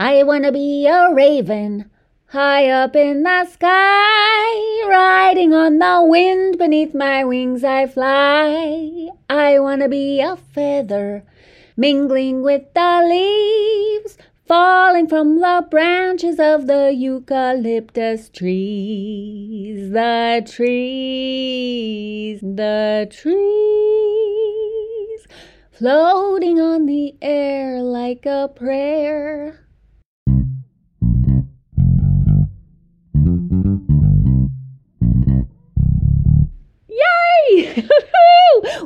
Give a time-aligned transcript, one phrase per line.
[0.00, 1.90] I wanna be a raven,
[2.26, 9.08] high up in the sky, riding on the wind beneath my wings I fly.
[9.28, 11.24] I wanna be a feather,
[11.76, 14.16] mingling with the leaves,
[14.46, 19.90] falling from the branches of the eucalyptus trees.
[19.90, 23.26] The trees, the trees,
[25.72, 29.64] floating on the air like a prayer.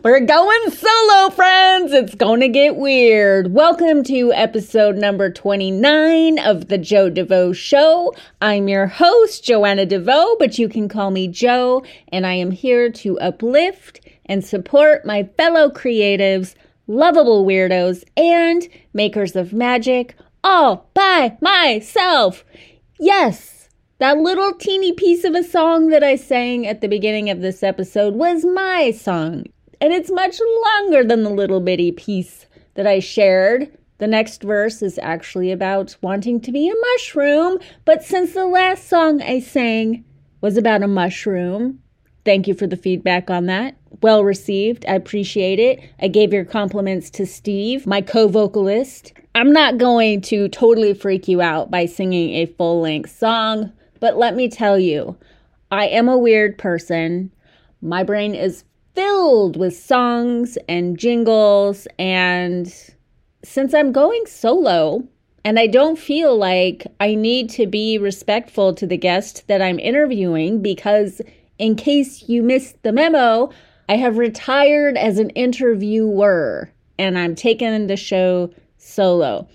[0.05, 1.93] We're going solo, friends.
[1.93, 3.55] It's going to get weird.
[3.55, 8.13] Welcome to episode number 29 of the Jo DeVoe Show.
[8.41, 12.91] I'm your host, Joanna DeVoe, but you can call me Jo, and I am here
[12.91, 16.57] to uplift and support my fellow creatives,
[16.89, 22.45] lovable weirdos, and makers of magic all by myself.
[22.99, 23.69] Yes.
[23.99, 27.63] That little teeny piece of a song that I sang at the beginning of this
[27.63, 29.45] episode was my song,
[29.83, 33.77] and it's much longer than the little bitty piece that I shared.
[33.99, 38.89] The next verse is actually about wanting to be a mushroom, but since the last
[38.89, 40.05] song I sang
[40.41, 41.81] was about a mushroom,
[42.25, 43.77] thank you for the feedback on that.
[44.03, 44.87] Well received.
[44.87, 45.81] I appreciate it.
[46.01, 49.13] I gave your compliments to Steve, my co vocalist.
[49.35, 53.73] I'm not going to totally freak you out by singing a full length song.
[53.99, 55.17] But let me tell you,
[55.73, 57.33] I am a weird person.
[57.81, 58.63] My brain is
[58.95, 61.87] filled with songs and jingles.
[61.99, 62.73] And
[63.45, 65.07] since I'm going solo,
[65.45, 69.79] and I don't feel like I need to be respectful to the guest that I'm
[69.79, 71.21] interviewing because,
[71.59, 73.51] in case you missed the memo,
[73.89, 79.49] I have retired as an interviewer and I'm taking the show solo.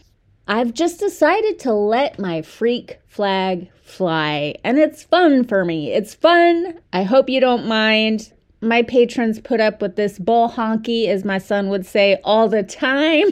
[0.50, 5.92] I've just decided to let my freak flag fly, and it's fun for me.
[5.92, 6.80] It's fun.
[6.94, 8.32] I hope you don't mind.
[8.62, 12.64] My patrons put up with this bull honky, as my son would say, all the
[12.64, 13.28] time.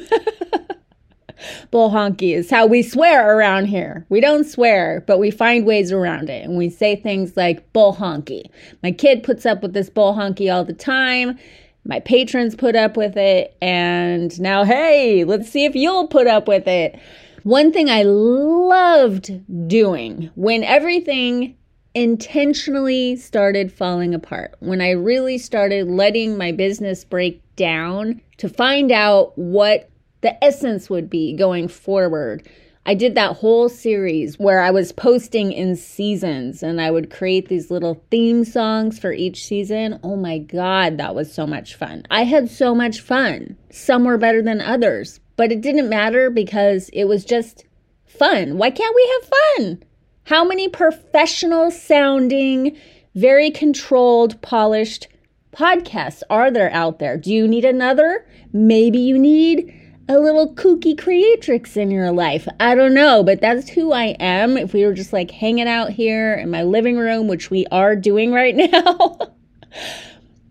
[1.72, 4.06] bull honky is how we swear around here.
[4.09, 7.96] We don't swear, but we find ways around it, and we say things like bull
[7.96, 8.50] honky.
[8.84, 11.40] My kid puts up with this bull honky all the time
[11.86, 16.47] my patrons put up with it, and now, hey, let's see if you'll put up
[16.47, 17.00] with it.
[17.44, 19.30] One thing I loved
[19.68, 21.56] doing when everything
[21.95, 28.91] intentionally started falling apart, when I really started letting my business break down to find
[28.91, 29.89] out what
[30.22, 32.47] the essence would be going forward
[32.88, 37.50] I did that whole series where I was posting in seasons and I would create
[37.50, 40.00] these little theme songs for each season.
[40.03, 42.03] Oh my God, that was so much fun.
[42.12, 43.57] I had so much fun.
[43.72, 47.66] Some were better than others, but it didn't matter because it was just
[48.06, 48.59] fun.
[48.59, 49.83] Why can't we have fun?
[50.25, 52.75] How many professional sounding,
[53.13, 55.08] very controlled, polished
[55.52, 57.16] podcasts are there out there?
[57.16, 58.28] Do you need another?
[58.52, 59.72] Maybe you need
[60.09, 62.47] a little kooky creatrix in your life.
[62.59, 64.58] I don't know, but that's who I am.
[64.58, 67.96] If we were just like hanging out here in my living room, which we are
[67.96, 69.19] doing right now,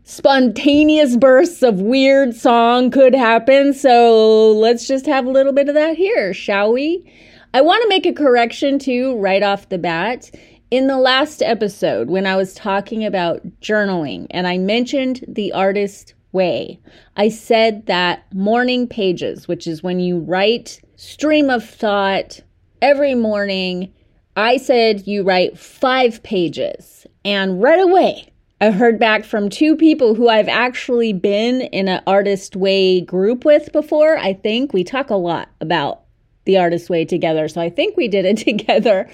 [0.05, 3.75] spontaneous bursts of weird song could happen.
[3.75, 7.11] So let's just have a little bit of that here, shall we?
[7.55, 10.29] I want to make a correction too, right off the bat.
[10.73, 16.15] In the last episode, when I was talking about journaling and I mentioned the artist
[16.33, 16.81] way.
[17.17, 22.41] I said that morning pages, which is when you write stream of thought
[22.83, 23.95] every morning,
[24.35, 27.07] I said you write five pages.
[27.25, 32.03] And right away, I heard back from two people who I've actually been in an
[32.05, 34.19] artist way group with before.
[34.19, 36.04] I think we talk a lot about
[36.45, 37.49] the artist way together.
[37.49, 39.09] So I think we did it together.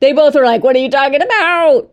[0.00, 1.92] They both were like, What are you talking about?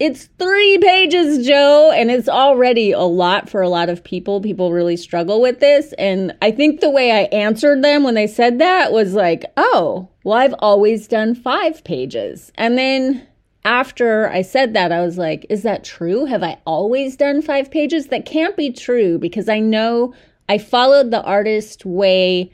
[0.00, 4.40] It's three pages, Jo, and it's already a lot for a lot of people.
[4.40, 5.92] People really struggle with this.
[5.98, 10.08] And I think the way I answered them when they said that was like, oh,
[10.24, 12.50] well, I've always done five pages.
[12.56, 13.24] And then
[13.64, 16.24] after I said that, I was like, is that true?
[16.24, 18.08] Have I always done five pages?
[18.08, 20.12] That can't be true because I know
[20.48, 22.52] I followed the artist way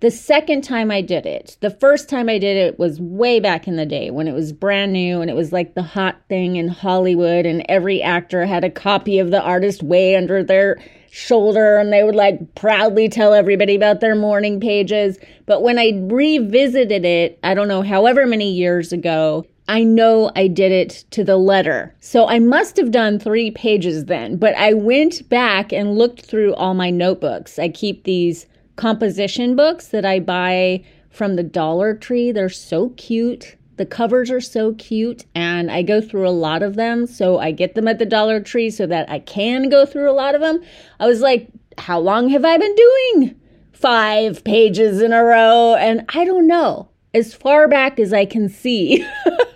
[0.00, 3.66] the second time I did it, the first time I did it was way back
[3.66, 6.56] in the day when it was brand new and it was like the hot thing
[6.56, 10.78] in Hollywood, and every actor had a copy of the artist way under their
[11.10, 15.18] shoulder and they would like proudly tell everybody about their morning pages.
[15.46, 20.48] But when I revisited it, I don't know, however many years ago, I know I
[20.48, 21.94] did it to the letter.
[22.00, 26.54] So I must have done three pages then, but I went back and looked through
[26.54, 27.58] all my notebooks.
[27.58, 28.46] I keep these
[28.78, 32.32] composition books that I buy from the Dollar Tree.
[32.32, 33.56] They're so cute.
[33.76, 37.06] The covers are so cute, and I go through a lot of them.
[37.06, 40.12] So I get them at the Dollar Tree so that I can go through a
[40.12, 40.62] lot of them.
[40.98, 43.40] I was like, how long have I been doing
[43.72, 45.74] five pages in a row?
[45.74, 49.06] And I don't know, as far back as I can see.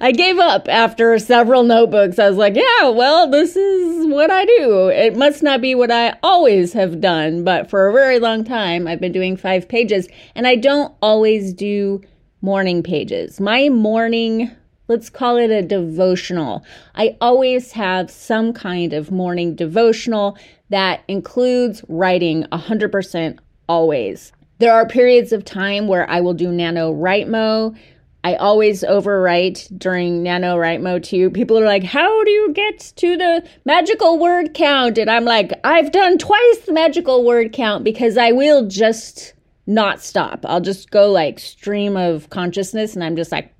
[0.00, 2.18] I gave up after several notebooks.
[2.18, 4.88] I was like, yeah, well, this is what I do.
[4.88, 8.86] It must not be what I always have done, but for a very long time,
[8.86, 12.02] I've been doing five pages, and I don't always do
[12.40, 13.40] morning pages.
[13.40, 14.50] My morning,
[14.88, 16.64] let's call it a devotional.
[16.94, 20.36] I always have some kind of morning devotional
[20.68, 23.38] that includes writing 100%
[23.68, 24.32] always.
[24.58, 27.76] There are periods of time where I will do NaNoWriMo.
[28.24, 31.30] I always overwrite during NaNoWriMo too.
[31.30, 34.96] People are like, How do you get to the magical word count?
[34.96, 39.34] And I'm like, I've done twice the magical word count because I will just
[39.66, 40.44] not stop.
[40.48, 43.54] I'll just go like stream of consciousness and I'm just like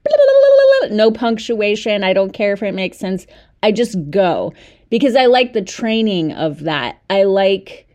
[0.90, 2.02] no punctuation.
[2.02, 3.26] I don't care if it makes sense.
[3.62, 4.52] I just go
[4.90, 7.00] because I like the training of that.
[7.10, 7.86] I like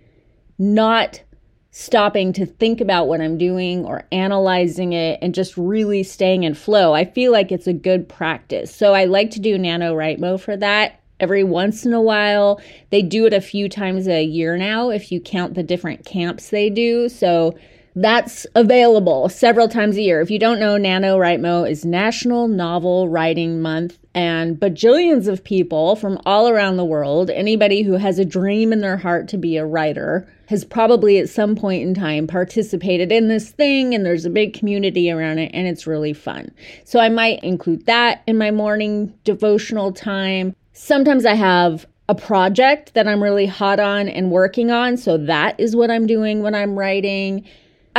[0.58, 1.22] not
[1.72, 6.56] stopping to think about what I'm doing or analyzing it and just really staying in
[6.56, 6.94] flow.
[6.94, 8.74] I feel like it's a good practice.
[8.74, 12.60] So I like to do nano NaNoWriMo for that every once in a while.
[12.90, 16.50] They do it a few times a year now if you count the different camps
[16.50, 17.10] they do.
[17.10, 17.56] So
[17.96, 20.22] that's available several times a year.
[20.22, 26.20] If you don't know, NaNoWriMo is National Novel Writing Month, and bajillions of people from
[26.26, 29.66] all around the world, anybody who has a dream in their heart to be a
[29.66, 34.30] writer, has probably at some point in time participated in this thing, and there's a
[34.30, 36.52] big community around it, and it's really fun.
[36.86, 40.56] So I might include that in my morning devotional time.
[40.74, 45.60] Sometimes I have a project that I'm really hot on and working on, so that
[45.60, 47.46] is what I'm doing when I'm writing.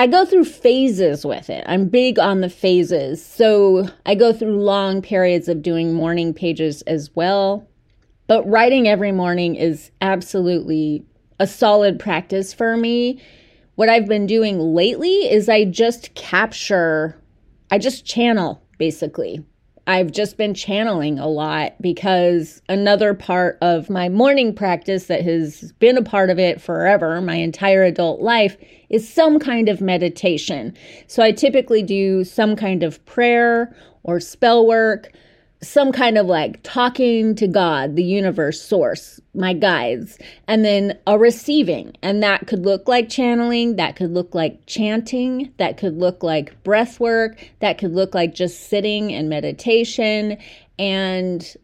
[0.00, 1.62] I go through phases with it.
[1.66, 3.22] I'm big on the phases.
[3.22, 7.68] So I go through long periods of doing morning pages as well.
[8.26, 11.04] But writing every morning is absolutely
[11.38, 13.20] a solid practice for me.
[13.74, 17.20] What I've been doing lately is I just capture,
[17.70, 19.44] I just channel basically.
[19.90, 25.72] I've just been channeling a lot because another part of my morning practice that has
[25.80, 28.56] been a part of it forever, my entire adult life,
[28.88, 30.76] is some kind of meditation.
[31.08, 35.10] So I typically do some kind of prayer or spell work
[35.62, 40.18] some kind of like talking to God, the universe, source, my guides,
[40.48, 41.94] and then a receiving.
[42.02, 46.62] And that could look like channeling, that could look like chanting, that could look like
[46.62, 50.38] breath work, that could look like just sitting and meditation.
[50.78, 51.56] And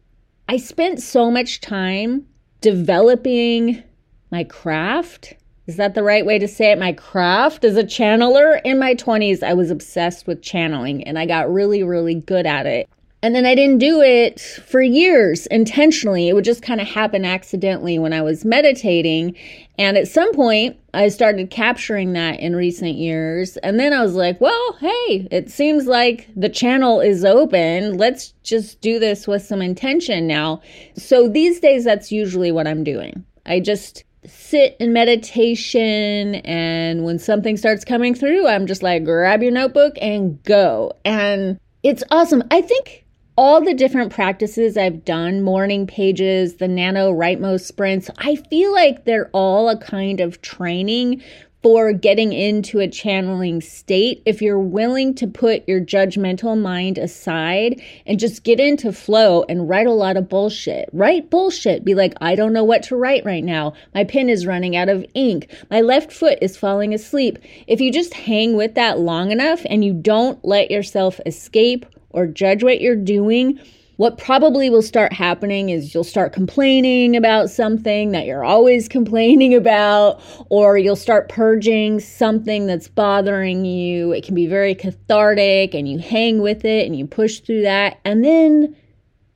[0.47, 2.27] I spent so much time
[2.61, 3.83] developing
[4.31, 5.33] my craft.
[5.65, 6.79] Is that the right way to say it?
[6.79, 8.61] My craft as a channeler.
[8.63, 12.65] In my 20s, I was obsessed with channeling and I got really, really good at
[12.65, 12.87] it.
[13.23, 16.29] And then I didn't do it for years intentionally.
[16.29, 19.35] It would just kind of happen accidentally when I was meditating.
[19.79, 23.57] And at some point, I started capturing that in recent years.
[23.57, 27.97] And then I was like, well, hey, it seems like the channel is open.
[27.97, 30.61] Let's just do this with some intention now.
[30.95, 33.25] So these days, that's usually what I'm doing.
[33.47, 39.41] I just sit in meditation and when something starts coming through i'm just like grab
[39.41, 43.05] your notebook and go and it's awesome i think
[43.37, 49.29] all the different practices I've done, morning pages, the NaNoWriMo sprints, I feel like they're
[49.31, 51.21] all a kind of training
[51.61, 57.81] for getting into a channeling state if you're willing to put your judgmental mind aside
[58.05, 60.89] and just get into flow and write a lot of bullshit.
[60.91, 61.83] Write bullshit.
[61.83, 63.73] Be like, I don't know what to write right now.
[63.93, 65.51] My pen is running out of ink.
[65.69, 67.37] My left foot is falling asleep.
[67.67, 71.85] If you just hang with that long enough and you don't let yourself escape
[72.17, 73.59] or judge what you're doing,
[73.97, 79.53] what probably will start happening is you'll start complaining about something that you're always complaining
[79.53, 84.11] about, or you'll start purging something that's bothering you.
[84.11, 87.99] It can be very cathartic, and you hang with it and you push through that.
[88.03, 88.75] And then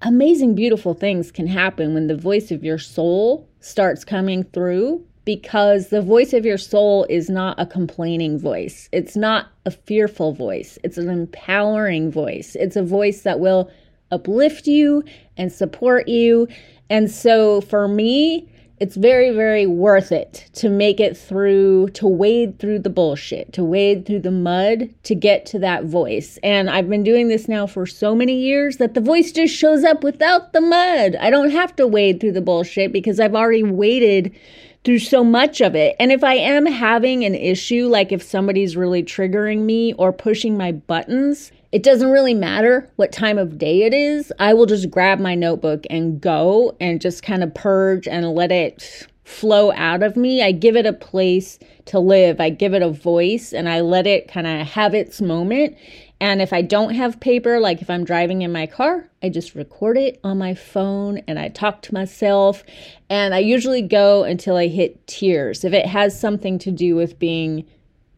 [0.01, 5.87] amazing, beautiful things can happen when the voice of your soul starts coming through because
[5.87, 8.89] the voice of your soul is not a complaining voice.
[8.91, 10.77] It's not a fearful voice.
[10.83, 12.57] It's an empowering voice.
[12.59, 13.71] It's a voice that will
[14.11, 15.05] uplift you
[15.37, 16.49] and support you.
[16.89, 18.49] And so for me,
[18.81, 23.63] it's very, very worth it to make it through, to wade through the bullshit, to
[23.63, 26.39] wade through the mud to get to that voice.
[26.43, 29.85] And I've been doing this now for so many years that the voice just shows
[29.85, 31.15] up without the mud.
[31.15, 34.35] I don't have to wade through the bullshit because I've already waded
[34.83, 35.95] through so much of it.
[35.99, 40.57] And if I am having an issue, like if somebody's really triggering me or pushing
[40.57, 44.33] my buttons, it doesn't really matter what time of day it is.
[44.39, 48.51] I will just grab my notebook and go and just kind of purge and let
[48.51, 50.43] it flow out of me.
[50.43, 52.41] I give it a place to live.
[52.41, 55.77] I give it a voice and I let it kind of have its moment.
[56.21, 59.55] And if I don't have paper, like if I'm driving in my car, I just
[59.55, 62.63] record it on my phone and I talk to myself.
[63.09, 65.65] And I usually go until I hit tears.
[65.65, 67.65] If it has something to do with being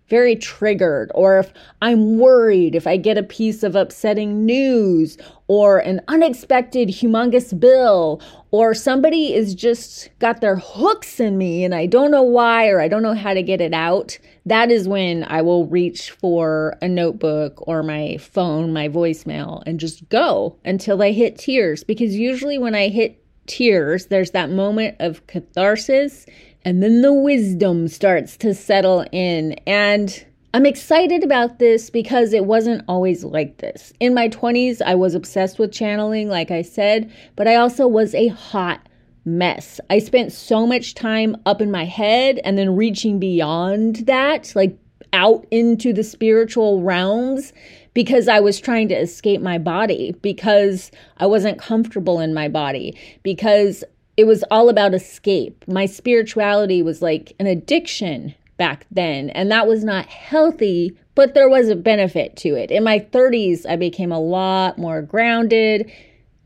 [0.09, 5.17] very triggered, or if I'm worried, if I get a piece of upsetting news,
[5.47, 11.73] or an unexpected humongous bill, or somebody is just got their hooks in me and
[11.73, 14.87] I don't know why, or I don't know how to get it out, that is
[14.87, 20.57] when I will reach for a notebook or my phone, my voicemail, and just go
[20.65, 21.83] until I hit tears.
[21.83, 26.25] Because usually when I hit tears, there's that moment of catharsis
[26.65, 29.53] and then the wisdom starts to settle in.
[29.67, 33.91] And I'm excited about this because it wasn't always like this.
[33.99, 38.13] In my 20s, I was obsessed with channeling, like I said, but I also was
[38.13, 38.87] a hot
[39.25, 39.79] mess.
[39.89, 44.77] I spent so much time up in my head and then reaching beyond that, like
[45.13, 47.53] out into the spiritual realms
[47.93, 52.97] because I was trying to escape my body, because I wasn't comfortable in my body,
[53.21, 53.83] because
[54.17, 55.63] it was all about escape.
[55.67, 61.49] My spirituality was like an addiction back then, and that was not healthy, but there
[61.49, 62.71] was a benefit to it.
[62.71, 65.91] In my 30s, I became a lot more grounded.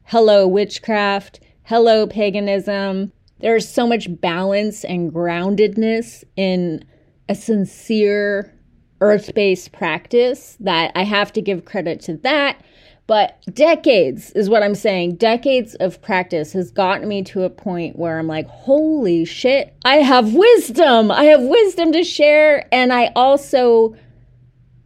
[0.03, 1.39] Hello, witchcraft.
[1.67, 3.12] Hello, paganism.
[3.39, 6.86] There's so much balance and groundedness in
[7.27, 8.57] a sincere
[9.01, 12.63] earth based practice that I have to give credit to that.
[13.05, 15.17] But decades is what I'm saying.
[15.17, 19.95] Decades of practice has gotten me to a point where I'm like, holy shit, I
[19.97, 21.12] have wisdom.
[21.12, 22.65] I have wisdom to share.
[22.74, 23.93] And I also,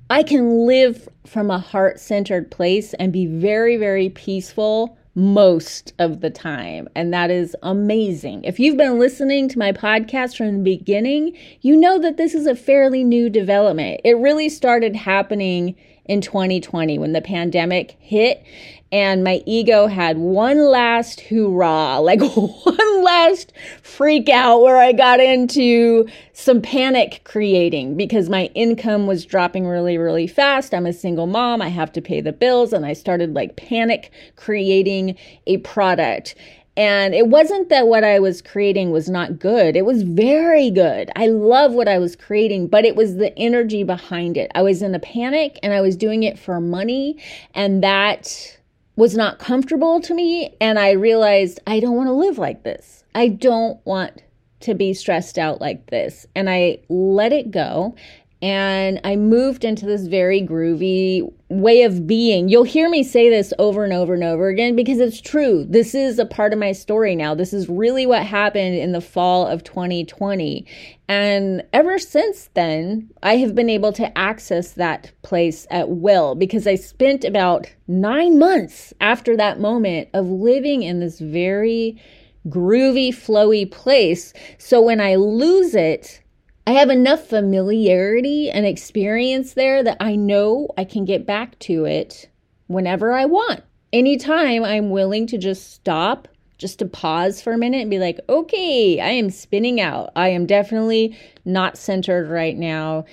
[0.10, 6.22] I can live from a heart centered place and be very, very peaceful most of
[6.22, 6.88] the time.
[6.96, 8.44] And that is amazing.
[8.44, 12.48] If you've been listening to my podcast from the beginning, you know that this is
[12.48, 14.02] a fairly new development.
[14.04, 15.76] It really started happening
[16.06, 18.44] in 2020 when the pandemic hit
[18.92, 25.20] and my ego had one last hoorah, like one last freak out where I got
[25.20, 30.74] into some panic creating because my income was dropping really, really fast.
[30.74, 34.12] I'm a single mom, I have to pay the bills, and I started like panic
[34.36, 35.18] creating
[35.48, 36.36] a product.
[36.78, 39.76] And it wasn't that what I was creating was not good.
[39.76, 41.12] It was very good.
[41.18, 44.50] I love what I was creating, but it was the energy behind it.
[44.56, 47.22] I was in a panic and I was doing it for money,
[47.54, 48.58] and that
[49.02, 50.56] was not comfortable to me.
[50.62, 53.04] And I realized I don't want to live like this.
[53.16, 54.22] I don't want
[54.60, 56.28] to be stressed out like this.
[56.36, 57.96] And I let it go
[58.42, 62.50] and I moved into this very groovy way of being.
[62.50, 65.64] You'll hear me say this over and over and over again because it's true.
[65.70, 67.36] This is a part of my story now.
[67.36, 70.66] This is really what happened in the fall of 2020.
[71.08, 76.66] And ever since then, I have been able to access that place at will because
[76.66, 82.02] I spent about nine months after that moment of living in this very
[82.48, 84.34] groovy, flowy place.
[84.58, 86.21] So when I lose it,
[86.68, 91.86] I have enough familiarity and experience there that I know I can get back to
[91.86, 92.30] it
[92.68, 93.62] whenever I want.
[93.92, 96.28] Anytime I'm willing to just stop,
[96.58, 100.12] just to pause for a minute and be like, okay, I am spinning out.
[100.16, 103.06] I am definitely not centered right now.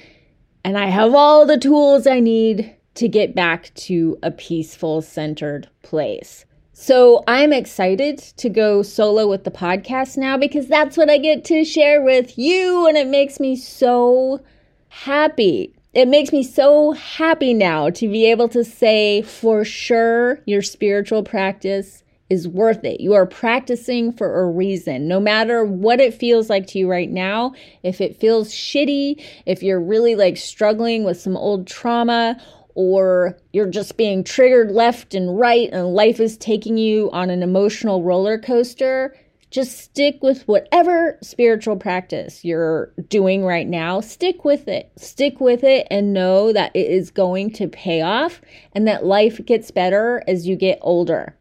[0.62, 5.71] And I have all the tools I need to get back to a peaceful, centered
[5.83, 6.45] place.
[6.80, 11.44] So I'm excited to go solo with the podcast now because that's what I get
[11.47, 12.87] to share with you.
[12.87, 14.40] And it makes me so
[14.88, 15.75] happy.
[15.92, 21.25] It makes me so happy now to be able to say for sure your spiritual
[21.25, 23.00] practice is worth it.
[23.00, 25.08] You are practicing for a reason.
[25.08, 29.64] No matter what it feels like to you right now, if it feels shitty, if
[29.64, 32.40] you're really like struggling with some old trauma
[32.78, 37.42] or you're just being triggered left and right and life is taking you on an
[37.42, 39.16] emotional roller coaster,
[39.50, 44.00] just stick with whatever spiritual practice you're doing right now.
[44.00, 44.92] Stick with it.
[44.97, 48.40] Stick with it and know that it is going to pay off
[48.73, 51.35] and that life gets better as you get older.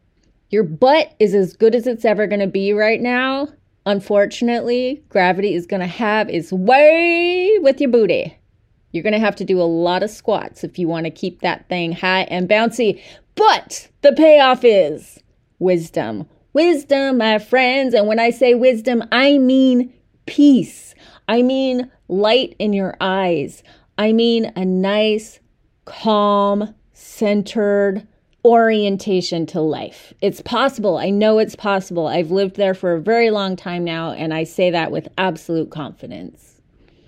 [0.50, 3.50] Your butt is as good as it's ever going to be right now.
[3.86, 8.36] Unfortunately, gravity is going to have its way with your booty.
[8.92, 11.42] You're going to have to do a lot of squats if you want to keep
[11.42, 13.02] that thing high and bouncy.
[13.36, 15.20] But the payoff is
[15.60, 16.28] wisdom.
[16.54, 17.94] Wisdom, my friends.
[17.94, 19.94] And when I say wisdom, I mean
[20.26, 20.96] peace.
[21.28, 23.64] I mean light in your eyes.
[23.98, 25.40] I mean a nice,
[25.86, 28.08] calm, centered
[28.46, 30.14] orientation to life.
[30.22, 30.98] It's possible.
[30.98, 32.08] I know it's possible.
[32.08, 35.70] I've lived there for a very long time now, and I say that with absolute
[35.70, 36.57] confidence.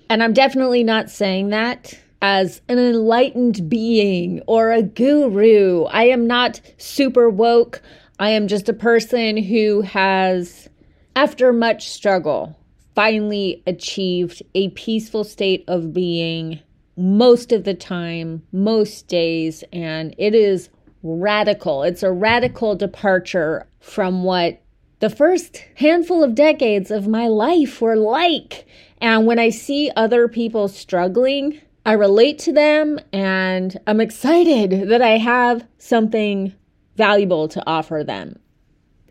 [0.10, 5.84] And I'm definitely not saying that as an enlightened being or a guru.
[5.86, 7.82] I am not super woke.
[8.20, 10.68] I am just a person who has,
[11.16, 12.58] after much struggle,
[12.96, 16.60] finally achieved a peaceful state of being
[16.98, 20.70] most of the time, most days, and it is
[21.02, 21.84] radical.
[21.84, 24.62] It's a radical departure from what
[25.00, 28.66] the first handful of decades of my life were like.
[29.02, 35.02] And when I see other people struggling, I relate to them and I'm excited that
[35.02, 36.54] I have something
[36.98, 38.40] valuable to offer them.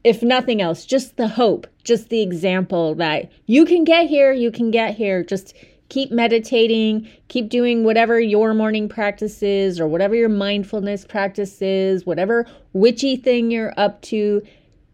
[0.04, 4.50] If nothing else, just the hope, just the example that you can get here, you
[4.50, 5.24] can get here.
[5.24, 5.54] Just
[5.88, 12.04] keep meditating, keep doing whatever your morning practice is or whatever your mindfulness practice is,
[12.04, 14.42] whatever witchy thing you're up to.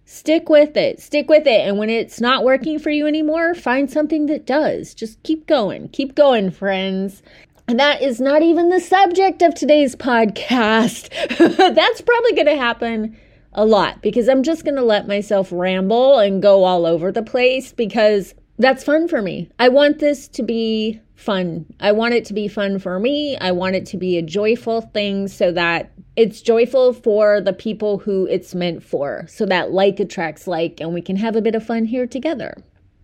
[0.06, 1.00] Stick with it.
[1.00, 1.66] Stick with it.
[1.66, 4.94] And when it's not working for you anymore, find something that does.
[4.94, 5.88] Just keep going.
[5.88, 7.22] Keep going, friends.
[7.66, 11.08] And that is not even the subject of today's podcast.
[11.74, 13.16] That's probably going to happen
[13.54, 17.22] a lot because I'm just going to let myself ramble and go all over the
[17.22, 19.48] place because that's fun for me.
[19.58, 21.66] I want this to be fun.
[21.80, 23.36] I want it to be fun for me.
[23.38, 27.98] I want it to be a joyful thing so that it's joyful for the people
[27.98, 31.54] who it's meant for, so that like attracts like, and we can have a bit
[31.54, 32.56] of fun here together.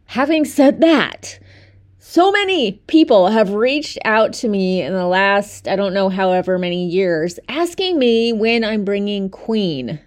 [0.07, 1.39] Having said that,
[1.99, 6.59] so many people have reached out to me in the last, I don't know, however
[6.59, 10.01] many years, asking me when I'm bringing Queen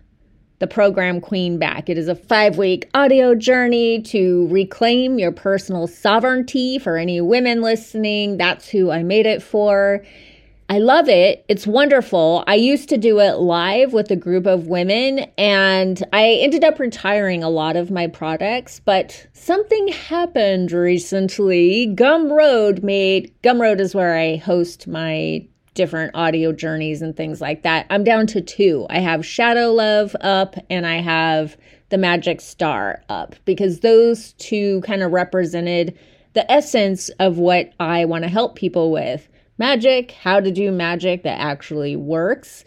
[0.64, 1.90] the program Queen back.
[1.90, 7.62] It is a five week audio journey to reclaim your personal sovereignty for any women
[7.62, 8.38] listening.
[8.38, 10.06] That's who I made it for.
[10.70, 11.44] I love it.
[11.50, 12.46] It's wonderful.
[12.48, 16.80] I used to do it live with a group of women and I ended up
[16.80, 21.94] retiring a lot of my products, but something happened recently.
[21.94, 27.86] Gumroad made Gumroad is where I host my different audio journeys and things like that.
[27.90, 28.86] I'm down to two.
[28.90, 31.58] I have Shadow Love up and I have
[31.90, 35.98] the Magic Star up because those two kind of represented
[36.34, 41.24] the essence of what I want to help people with magic, how to do magic
[41.24, 42.64] that actually works.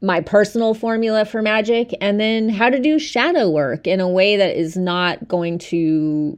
[0.00, 4.36] My personal formula for magic, and then how to do shadow work in a way
[4.36, 6.36] that is not going to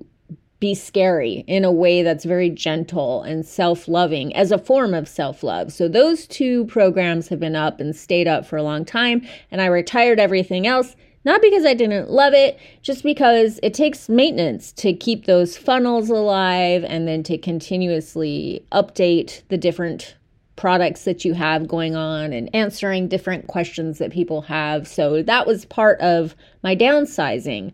[0.58, 5.08] be scary in a way that's very gentle and self loving as a form of
[5.08, 5.72] self love.
[5.72, 9.60] So, those two programs have been up and stayed up for a long time, and
[9.60, 10.96] I retired everything else.
[11.24, 16.08] Not because I didn't love it, just because it takes maintenance to keep those funnels
[16.08, 20.14] alive and then to continuously update the different
[20.54, 24.88] products that you have going on and answering different questions that people have.
[24.88, 27.72] So that was part of my downsizing.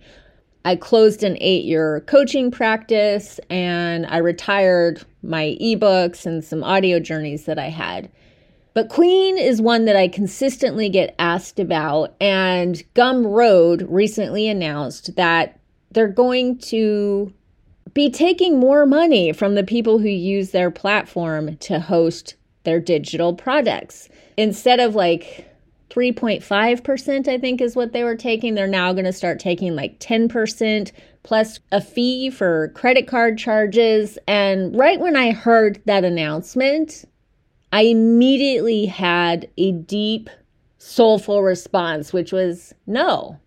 [0.64, 7.00] I closed an eight year coaching practice and I retired my ebooks and some audio
[7.00, 8.10] journeys that I had.
[8.74, 15.60] But Queen is one that I consistently get asked about, and Gumroad recently announced that
[15.90, 17.34] they're going to
[17.92, 23.34] be taking more money from the people who use their platform to host their digital
[23.34, 24.08] products.
[24.38, 25.51] Instead of like
[25.92, 28.54] 3.5%, I think is what they were taking.
[28.54, 30.90] They're now going to start taking like 10%
[31.22, 34.18] plus a fee for credit card charges.
[34.26, 37.04] And right when I heard that announcement,
[37.72, 40.30] I immediately had a deep,
[40.78, 43.38] soulful response, which was no,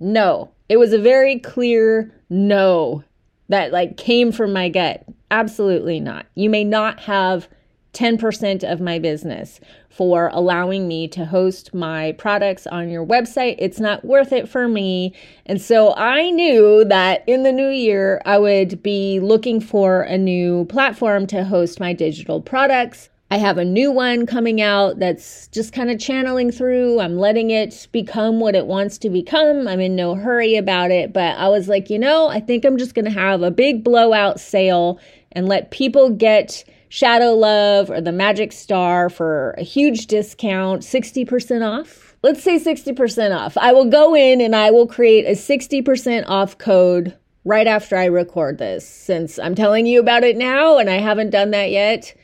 [0.00, 0.50] no.
[0.68, 3.04] It was a very clear no
[3.48, 5.04] that like came from my gut.
[5.30, 6.26] Absolutely not.
[6.34, 7.48] You may not have
[7.94, 13.56] 10% of my business for allowing me to host my products on your website.
[13.58, 15.14] It's not worth it for me.
[15.46, 20.16] And so I knew that in the new year, I would be looking for a
[20.16, 23.08] new platform to host my digital products.
[23.30, 27.00] I have a new one coming out that's just kind of channeling through.
[27.00, 29.68] I'm letting it become what it wants to become.
[29.68, 32.78] I'm in no hurry about it, but I was like, you know, I think I'm
[32.78, 34.98] just going to have a big blowout sale
[35.32, 41.66] and let people get Shadow Love or the Magic Star for a huge discount, 60%
[41.66, 42.16] off.
[42.22, 43.56] Let's say 60% off.
[43.56, 48.06] I will go in and I will create a 60% off code right after I
[48.06, 52.14] record this, since I'm telling you about it now and I haven't done that yet.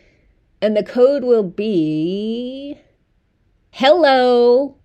[0.61, 2.79] And the code will be
[3.71, 4.77] hello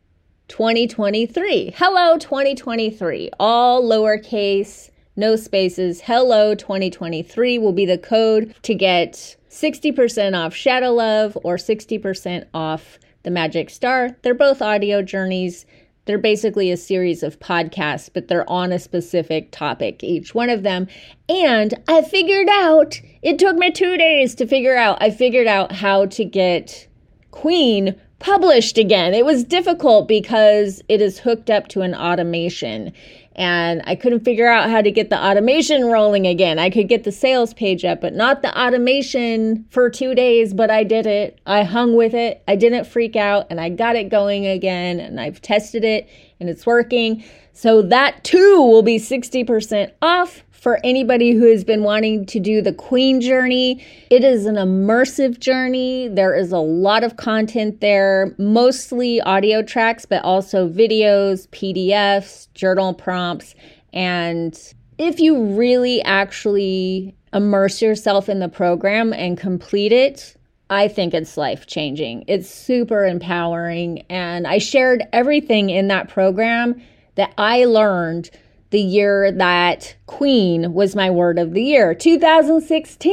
[0.49, 1.73] 2023.
[1.75, 3.31] Hello 2023.
[3.39, 4.89] All lowercase
[5.19, 6.01] no spaces.
[6.01, 12.97] Hello 2023 will be the code to get 60% off Shadow Love or 60% off
[13.23, 14.15] The Magic Star.
[14.21, 15.65] They're both audio journeys.
[16.05, 20.63] They're basically a series of podcasts, but they're on a specific topic, each one of
[20.63, 20.87] them.
[21.27, 25.71] And I figured out, it took me two days to figure out, I figured out
[25.71, 26.87] how to get
[27.31, 29.13] Queen published again.
[29.13, 32.91] It was difficult because it is hooked up to an automation
[33.39, 36.59] and I couldn't figure out how to get the automation rolling again.
[36.59, 40.69] I could get the sales page up, but not the automation for two days, but
[40.69, 41.39] I did it.
[41.45, 42.43] I hung with it.
[42.49, 46.09] I didn't freak out and I got it going again and I've tested it
[46.41, 47.23] and it's working.
[47.53, 52.61] So that too will be 60% off for anybody who has been wanting to do
[52.61, 53.83] the Queen journey.
[54.09, 56.09] It is an immersive journey.
[56.09, 62.93] There is a lot of content there, mostly audio tracks, but also videos, PDFs, journal
[62.93, 63.55] prompts.
[63.93, 64.57] And
[64.97, 70.35] if you really actually immerse yourself in the program and complete it,
[70.69, 72.25] I think it's life changing.
[72.27, 74.05] It's super empowering.
[74.09, 76.81] And I shared everything in that program
[77.15, 78.29] that I learned
[78.71, 81.95] the year that Queen was my word of the year.
[81.95, 83.11] 2016,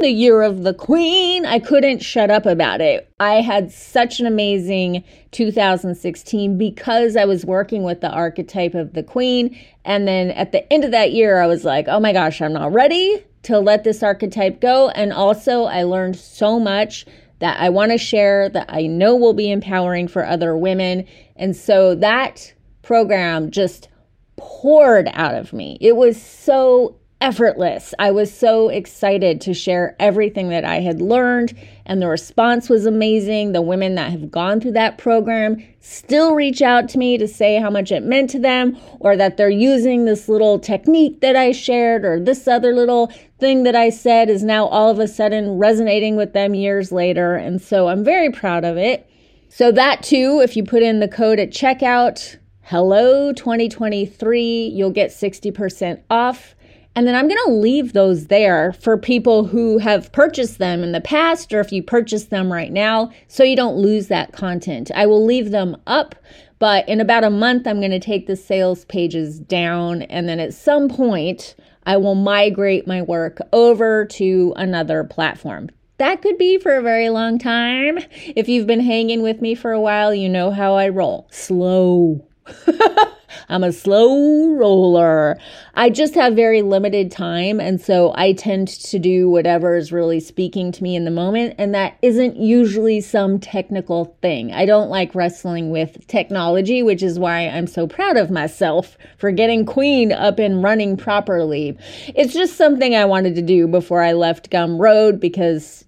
[0.00, 1.46] the year of the Queen.
[1.46, 3.08] I couldn't shut up about it.
[3.20, 9.04] I had such an amazing 2016 because I was working with the archetype of the
[9.04, 9.56] Queen.
[9.84, 12.52] And then at the end of that year, I was like, oh my gosh, I'm
[12.52, 14.88] not ready to let this archetype go.
[14.88, 17.06] And also, I learned so much
[17.38, 21.06] that I want to share that I know will be empowering for other women.
[21.36, 23.88] And so that program just
[24.36, 25.78] poured out of me.
[25.80, 27.94] It was so effortless.
[28.00, 32.84] I was so excited to share everything that I had learned, and the response was
[32.84, 33.52] amazing.
[33.52, 37.60] The women that have gone through that program still reach out to me to say
[37.60, 41.52] how much it meant to them, or that they're using this little technique that I
[41.52, 45.58] shared, or this other little thing that I said is now all of a sudden
[45.58, 47.36] resonating with them years later.
[47.36, 49.08] And so I'm very proud of it.
[49.48, 55.10] So, that too, if you put in the code at checkout, hello 2023, you'll get
[55.10, 56.54] 60% off.
[56.94, 60.92] And then I'm going to leave those there for people who have purchased them in
[60.92, 64.90] the past or if you purchase them right now so you don't lose that content.
[64.94, 66.14] I will leave them up,
[66.58, 70.02] but in about a month, I'm going to take the sales pages down.
[70.02, 75.70] And then at some point, I will migrate my work over to another platform.
[75.98, 77.98] That could be for a very long time.
[78.36, 82.24] If you've been hanging with me for a while, you know how I roll slow.
[83.48, 85.38] I'm a slow roller.
[85.74, 87.60] I just have very limited time.
[87.60, 91.54] And so I tend to do whatever is really speaking to me in the moment.
[91.58, 94.52] And that isn't usually some technical thing.
[94.52, 99.30] I don't like wrestling with technology, which is why I'm so proud of myself for
[99.30, 101.76] getting Queen up and running properly.
[102.14, 105.84] It's just something I wanted to do before I left Gumroad because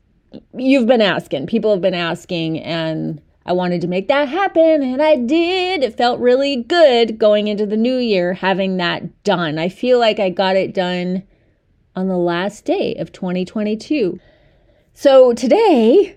[0.56, 5.02] you've been asking, people have been asking, and I wanted to make that happen, and
[5.02, 5.82] I did.
[5.82, 9.58] It felt really good going into the new year having that done.
[9.58, 11.24] I feel like I got it done
[11.94, 14.18] on the last day of 2022.
[14.94, 16.16] So today,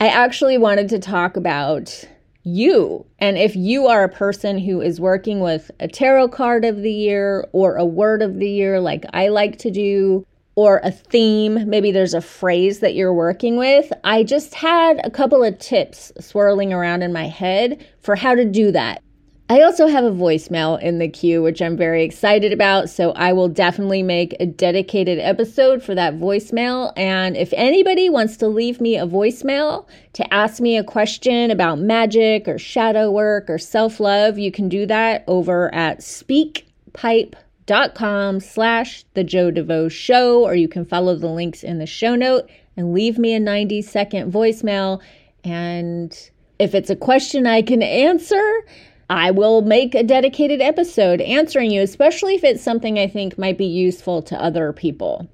[0.00, 2.04] I actually wanted to talk about
[2.44, 3.06] you.
[3.18, 6.92] And if you are a person who is working with a tarot card of the
[6.92, 11.68] year or a word of the year, like I like to do, or a theme,
[11.68, 13.92] maybe there's a phrase that you're working with.
[14.04, 18.44] I just had a couple of tips swirling around in my head for how to
[18.44, 19.02] do that.
[19.50, 22.88] I also have a voicemail in the queue, which I'm very excited about.
[22.88, 26.94] So I will definitely make a dedicated episode for that voicemail.
[26.96, 31.78] And if anybody wants to leave me a voicemail to ask me a question about
[31.78, 37.94] magic or shadow work or self love, you can do that over at speakpipe.com dot
[37.94, 42.14] com slash the Jo DeVoe show, or you can follow the links in the show
[42.14, 45.00] note and leave me a 90 second voicemail.
[45.42, 48.64] And if it's a question I can answer,
[49.10, 53.58] I will make a dedicated episode answering you, especially if it's something I think might
[53.58, 55.28] be useful to other people.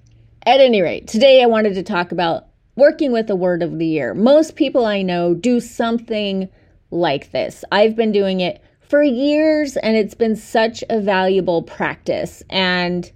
[0.46, 3.86] At any rate, today I wanted to talk about working with the word of the
[3.86, 4.14] year.
[4.14, 6.48] Most people I know do something
[6.90, 7.64] like this.
[7.70, 12.42] I've been doing it for years and it's been such a valuable practice.
[12.50, 13.10] And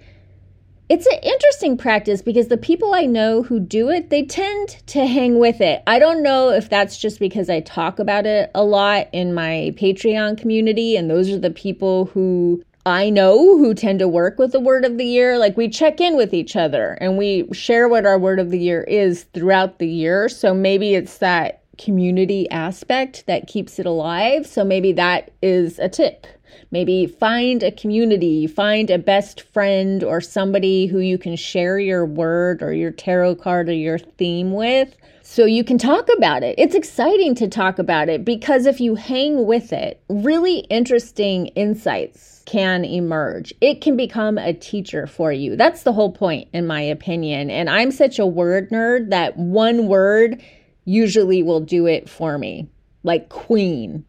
[0.89, 5.05] it's an interesting practice because the people I know who do it, they tend to
[5.07, 5.83] hang with it.
[5.87, 9.75] I don't know if that's just because I talk about it a lot in my
[9.77, 14.53] Patreon community, and those are the people who I know who tend to work with
[14.53, 15.39] the word of the year.
[15.39, 18.59] Like we check in with each other and we share what our word of the
[18.59, 20.29] year is throughout the year.
[20.29, 24.47] So maybe it's that community aspect that keeps it alive.
[24.47, 26.27] So maybe that is a tip.
[26.71, 32.05] Maybe find a community, find a best friend or somebody who you can share your
[32.05, 36.55] word or your tarot card or your theme with so you can talk about it.
[36.59, 42.43] It's exciting to talk about it because if you hang with it, really interesting insights
[42.45, 43.55] can emerge.
[43.63, 45.57] It can become a teacher for you.
[45.57, 47.51] That's the whole point, in my opinion.
[47.51, 50.43] And I'm such a word nerd that one word
[50.85, 52.68] usually will do it for me,
[53.03, 54.05] like queen.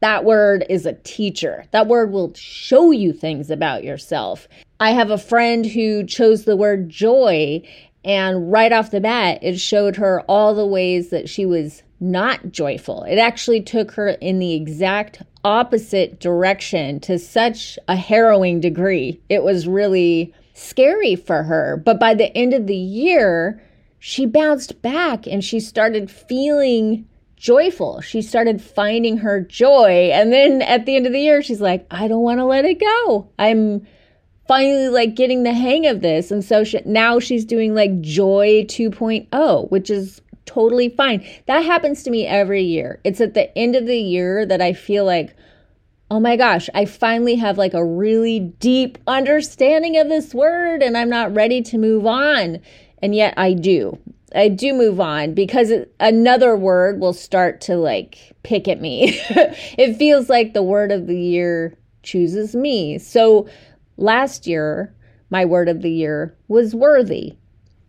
[0.00, 1.64] That word is a teacher.
[1.70, 4.46] That word will show you things about yourself.
[4.78, 7.62] I have a friend who chose the word joy
[8.06, 12.52] and right off the bat, it showed her all the ways that she was not
[12.52, 13.02] joyful.
[13.02, 19.20] It actually took her in the exact opposite direction to such a harrowing degree.
[19.28, 21.82] It was really scary for her.
[21.84, 23.60] But by the end of the year,
[24.08, 28.00] she bounced back and she started feeling joyful.
[28.00, 30.10] She started finding her joy.
[30.12, 32.64] And then at the end of the year, she's like, I don't want to let
[32.64, 33.28] it go.
[33.36, 33.84] I'm
[34.46, 36.30] finally like getting the hang of this.
[36.30, 41.26] And so she, now she's doing like Joy 2.0, which is totally fine.
[41.46, 43.00] That happens to me every year.
[43.02, 45.34] It's at the end of the year that I feel like,
[46.12, 50.96] oh my gosh, I finally have like a really deep understanding of this word and
[50.96, 52.60] I'm not ready to move on.
[53.02, 53.98] And yet I do.
[54.34, 59.20] I do move on because another word will start to like pick at me.
[59.30, 62.98] it feels like the word of the year chooses me.
[62.98, 63.48] So
[63.96, 64.94] Last year,
[65.30, 67.36] my word of the year was worthy.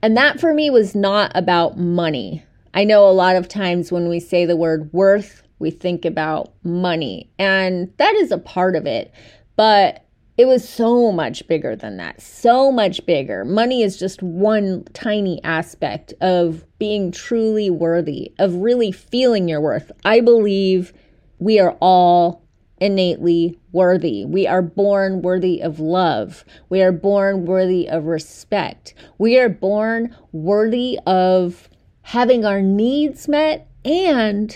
[0.01, 2.43] And that for me was not about money.
[2.73, 6.53] I know a lot of times when we say the word worth, we think about
[6.63, 9.11] money, and that is a part of it.
[9.55, 10.05] But
[10.37, 13.43] it was so much bigger than that, so much bigger.
[13.43, 19.91] Money is just one tiny aspect of being truly worthy, of really feeling your worth.
[20.05, 20.93] I believe
[21.39, 22.43] we are all
[22.79, 24.25] innately worthy.
[24.25, 26.45] We are born worthy of love.
[26.69, 28.93] We are born worthy of respect.
[29.17, 31.67] We are born worthy of
[32.03, 34.55] having our needs met and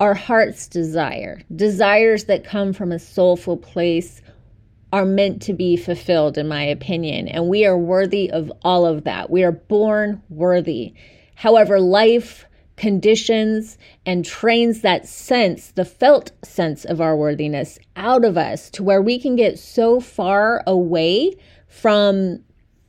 [0.00, 1.40] our heart's desire.
[1.54, 4.20] Desires that come from a soulful place
[4.92, 7.28] are meant to be fulfilled, in my opinion.
[7.28, 9.30] And we are worthy of all of that.
[9.30, 10.94] We are born worthy.
[11.34, 12.46] However, life
[12.76, 18.82] conditions and trains that sense, the felt sense of our worthiness out of us to
[18.82, 21.34] where we can get so far away
[21.68, 22.42] from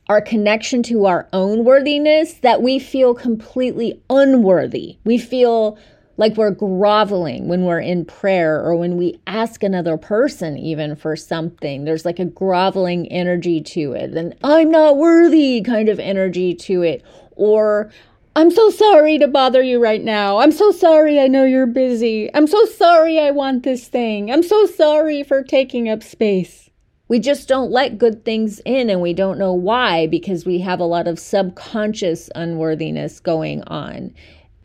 [0.08, 4.98] our connection to our own worthiness that we feel completely unworthy.
[5.04, 5.78] We feel
[6.18, 11.16] like we're groveling when we're in prayer or when we ask another person even for
[11.16, 11.84] something.
[11.84, 16.82] There's like a groveling energy to it, and I'm not worthy kind of energy to
[16.82, 17.02] it.
[17.36, 17.90] Or
[18.34, 20.38] I'm so sorry to bother you right now.
[20.38, 22.32] I'm so sorry I know you're busy.
[22.34, 24.30] I'm so sorry I want this thing.
[24.30, 26.68] I'm so sorry for taking up space.
[27.08, 30.78] We just don't let good things in and we don't know why because we have
[30.78, 34.14] a lot of subconscious unworthiness going on.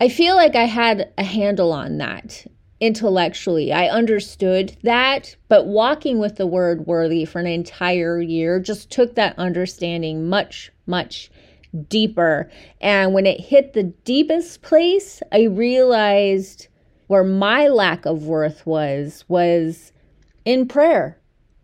[0.04, 2.46] I feel like I had a handle on that
[2.78, 3.72] intellectually.
[3.72, 9.14] I understood that, but walking with the word worthy for an entire year just took
[9.14, 11.30] that understanding much, much
[11.88, 12.50] deeper.
[12.82, 16.68] And when it hit the deepest place, I realized
[17.06, 19.90] where my lack of worth was, was
[20.44, 21.18] in prayer,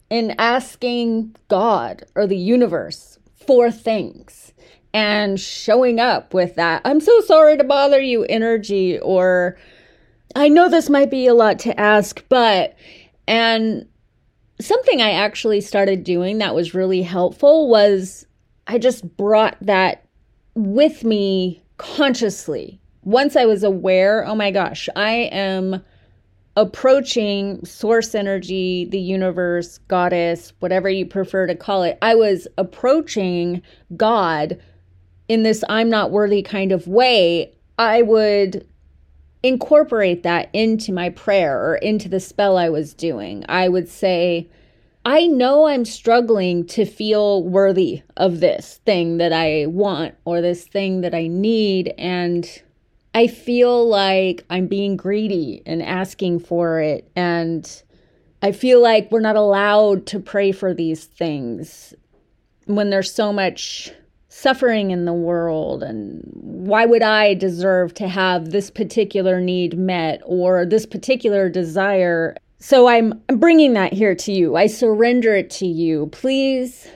[0.09, 4.50] in asking God or the universe for things
[4.93, 9.57] and showing up with that, I'm so sorry to bother you energy, or
[10.35, 12.77] I know this might be a lot to ask, but,
[13.27, 13.87] and
[14.61, 18.27] something I actually started doing that was really helpful was
[18.67, 20.07] I just brought that
[20.55, 22.81] with me consciously.
[23.03, 25.83] Once I was aware, oh my gosh, I am
[26.57, 31.97] approaching source energy, the universe, goddess, whatever you prefer to call it.
[32.03, 33.63] I was approaching
[33.97, 34.61] God
[35.31, 37.55] in this I'm not worthy kind of way.
[37.79, 38.67] I would
[39.45, 43.45] incorporate that into my prayer or into the spell I was doing.
[43.49, 44.49] I would say,
[45.05, 50.67] I know I'm struggling to feel worthy of this thing that I want or this
[50.67, 51.95] thing that I need.
[51.97, 52.51] And
[53.15, 57.09] I feel like I'm being greedy and asking for it.
[57.15, 57.83] And
[58.43, 61.95] I feel like we're not allowed to pray for these things
[62.67, 63.93] when there's so much
[64.31, 65.83] suffering in the world.
[65.83, 72.37] And why would I deserve to have this particular need met or this particular desire?
[72.59, 74.57] So I'm, I'm bringing that here to you.
[74.57, 76.07] I surrender it to you.
[76.07, 76.89] Please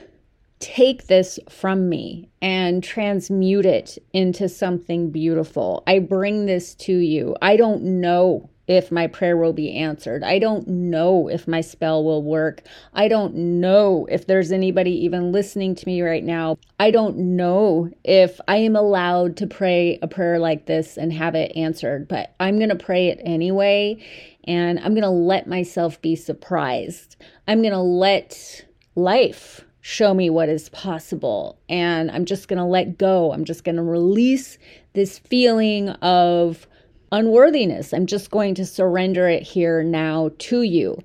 [0.59, 5.83] take this from me and transmute it into something beautiful.
[5.85, 7.35] I bring this to you.
[7.41, 10.23] I don't know if my prayer will be answered.
[10.23, 12.61] I don't know if my spell will work.
[12.93, 16.57] I don't know if there's anybody even listening to me right now.
[16.79, 21.35] I don't know if I am allowed to pray a prayer like this and have
[21.35, 24.03] it answered, but I'm going to pray it anyway.
[24.45, 27.15] And I'm going to let myself be surprised.
[27.47, 31.59] I'm going to let life show me what is possible.
[31.69, 33.31] And I'm just going to let go.
[33.31, 34.57] I'm just going to release
[34.93, 36.67] this feeling of
[37.15, 37.93] unworthiness.
[37.93, 41.01] I'm just going to surrender it here now to you.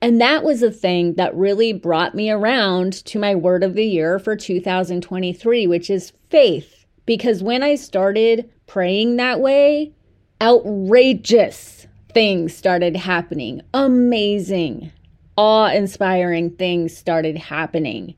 [0.00, 3.84] And that was a thing that really brought me around to my word of the
[3.84, 6.84] year for 2023, which is faith.
[7.06, 9.92] Because when I started praying that way,
[10.40, 13.60] outrageous things started happening.
[13.74, 14.92] Amazing,
[15.36, 18.14] awe inspiring things started happening.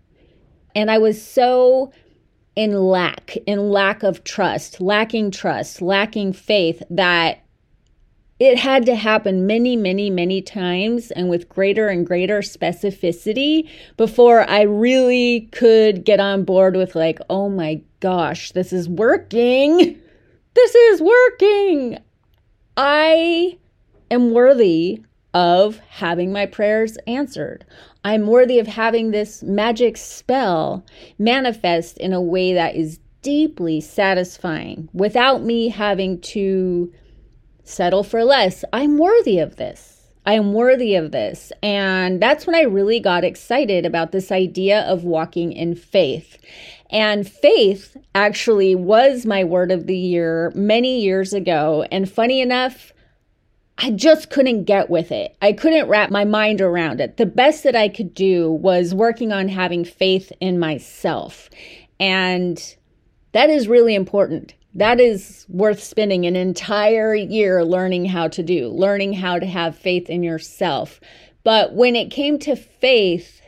[0.75, 1.93] And I was so
[2.57, 7.43] in lack, in lack of trust, lacking trust, lacking faith that
[8.39, 14.49] it had to happen many, many, many times and with greater and greater specificity before
[14.49, 20.01] I really could get on board with, like, oh my gosh, this is working.
[20.55, 21.99] This is working.
[22.79, 23.59] I
[24.11, 25.03] am worthy
[25.37, 27.63] of having my prayers answered.
[28.03, 30.83] I'm worthy of having this magic spell
[31.19, 36.91] manifest in a way that is deeply satisfying without me having to
[37.65, 38.65] settle for less.
[38.73, 40.11] I'm worthy of this.
[40.25, 41.53] I am worthy of this.
[41.63, 46.39] And that's when I really got excited about this idea of walking in faith.
[46.89, 51.85] And faith actually was my word of the year many years ago.
[51.93, 52.95] And funny enough,
[53.79, 55.37] I just couldn't get with it.
[55.43, 57.19] I couldn't wrap my mind around it.
[57.19, 61.51] The best that I could do was working on having faith in myself.
[62.01, 62.77] And
[63.33, 64.55] that is really important.
[64.75, 69.77] That is worth spending an entire year learning how to do, learning how to have
[69.77, 71.01] faith in yourself.
[71.45, 73.41] But when it came to faith,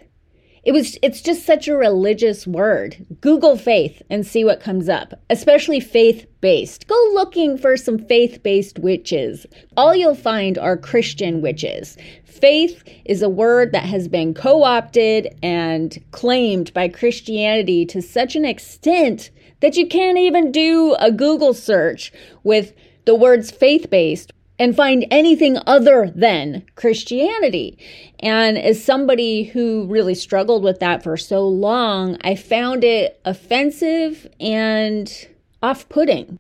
[0.69, 3.07] it was it's just such a religious word.
[3.23, 6.87] Google faith and see what comes up, especially faith-based.
[6.87, 9.47] Go looking for some faith-based witches.
[9.79, 11.97] All you'll find are Christian witches.
[12.27, 18.45] Faith is a word that has been co-opted and claimed by Christianity to such an
[18.45, 22.13] extent that you can't even do a Google search
[22.45, 22.75] with
[23.07, 27.79] the words faith-based and find anything other than Christianity.
[28.21, 34.27] And as somebody who really struggled with that for so long, I found it offensive
[34.41, 35.29] and
[35.63, 36.39] off putting.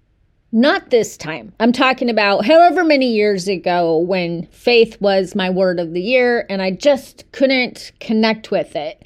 [0.50, 1.52] Not this time.
[1.60, 6.46] I'm talking about however many years ago when faith was my word of the year
[6.48, 9.04] and I just couldn't connect with it.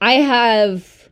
[0.00, 1.10] I have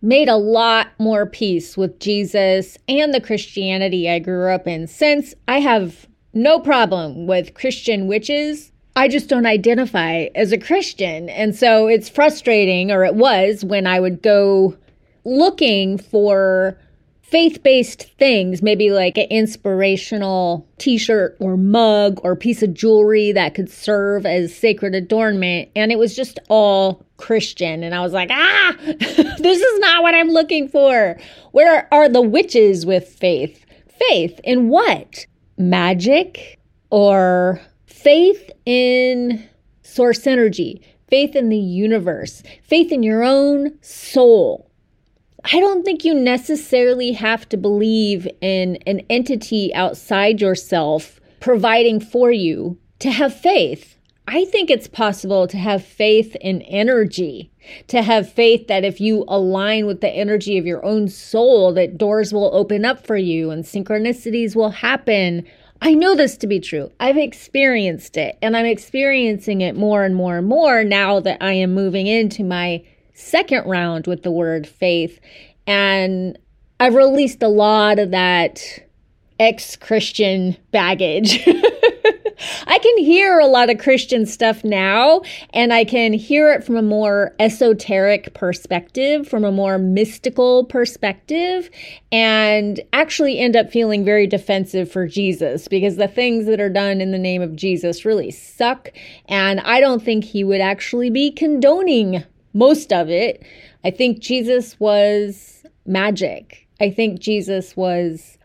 [0.00, 5.34] made a lot more peace with Jesus and the Christianity I grew up in since
[5.48, 8.72] I have no problem with Christian witches.
[8.96, 11.28] I just don't identify as a Christian.
[11.28, 14.76] And so it's frustrating, or it was, when I would go
[15.24, 16.78] looking for
[17.22, 23.32] faith based things, maybe like an inspirational t shirt or mug or piece of jewelry
[23.32, 25.68] that could serve as sacred adornment.
[25.74, 27.82] And it was just all Christian.
[27.82, 31.18] And I was like, ah, this is not what I'm looking for.
[31.50, 33.64] Where are the witches with faith?
[34.08, 35.26] Faith in what?
[35.56, 36.58] Magic
[36.90, 39.48] or faith in
[39.82, 44.70] source energy, faith in the universe, faith in your own soul.
[45.52, 52.32] I don't think you necessarily have to believe in an entity outside yourself providing for
[52.32, 53.93] you to have faith.
[54.26, 57.50] I think it's possible to have faith in energy,
[57.88, 61.98] to have faith that if you align with the energy of your own soul, that
[61.98, 65.44] doors will open up for you and synchronicities will happen.
[65.82, 66.90] I know this to be true.
[66.98, 71.52] I've experienced it and I'm experiencing it more and more and more now that I
[71.52, 72.82] am moving into my
[73.12, 75.20] second round with the word faith.
[75.66, 76.38] And
[76.80, 78.62] I've released a lot of that
[79.38, 81.46] ex Christian baggage.
[82.66, 86.76] I can hear a lot of Christian stuff now, and I can hear it from
[86.76, 91.70] a more esoteric perspective, from a more mystical perspective,
[92.12, 97.00] and actually end up feeling very defensive for Jesus because the things that are done
[97.00, 98.92] in the name of Jesus really suck.
[99.28, 103.44] And I don't think he would actually be condoning most of it.
[103.84, 106.66] I think Jesus was magic.
[106.80, 108.38] I think Jesus was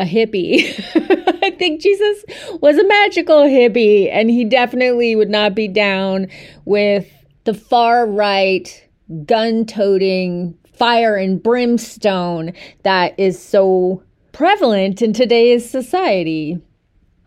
[0.00, 0.64] a hippie.
[1.42, 2.24] I think Jesus
[2.60, 6.28] was a magical hippie, and he definitely would not be down
[6.64, 7.06] with
[7.44, 8.88] the far right
[9.26, 16.60] gun toting, fire and brimstone that is so prevalent in today's society.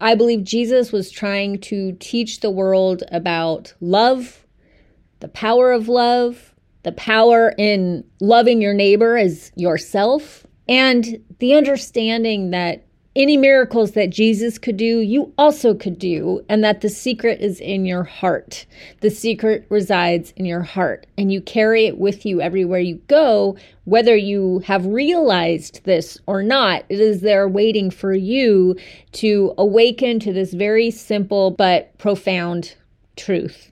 [0.02, 4.46] I believe Jesus was trying to teach the world about love,
[5.20, 12.52] the power of love, the power in loving your neighbor as yourself, and the understanding
[12.52, 12.86] that
[13.16, 17.60] any miracles that Jesus could do, you also could do, and that the secret is
[17.60, 18.66] in your heart.
[19.02, 23.56] The secret resides in your heart, and you carry it with you everywhere you go,
[23.84, 26.86] whether you have realized this or not.
[26.90, 28.76] It is there waiting for you
[29.14, 32.76] to awaken to this very simple but profound
[33.16, 33.72] truth.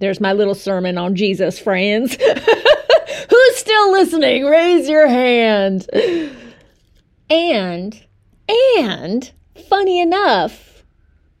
[0.00, 2.18] There's my little sermon on Jesus, friends.
[3.64, 4.44] Still listening?
[4.44, 5.88] Raise your hand.
[7.30, 7.98] And
[8.76, 9.32] and
[9.70, 10.84] funny enough,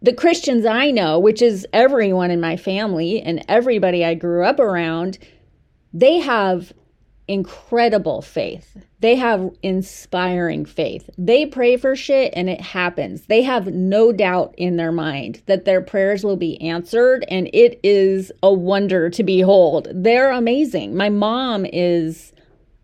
[0.00, 4.58] the Christians I know, which is everyone in my family and everybody I grew up
[4.58, 5.18] around,
[5.92, 6.72] they have
[7.28, 8.74] incredible faith.
[9.04, 11.10] They have inspiring faith.
[11.18, 13.26] They pray for shit and it happens.
[13.26, 17.78] They have no doubt in their mind that their prayers will be answered and it
[17.82, 19.88] is a wonder to behold.
[19.92, 20.96] They're amazing.
[20.96, 22.32] My mom is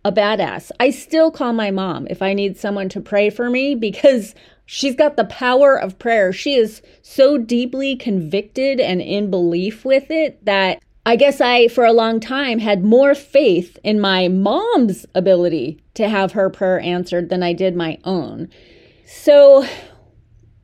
[0.05, 0.71] a badass.
[0.79, 4.35] I still call my mom if I need someone to pray for me because
[4.67, 6.35] she's got the power of prayer.
[6.35, 11.85] She is so deeply convicted and in belief with it that I guess I, for
[11.85, 17.31] a long time, had more faith in my mom's ability to have her prayer answered
[17.31, 18.49] than I did my own.
[19.07, 19.67] So,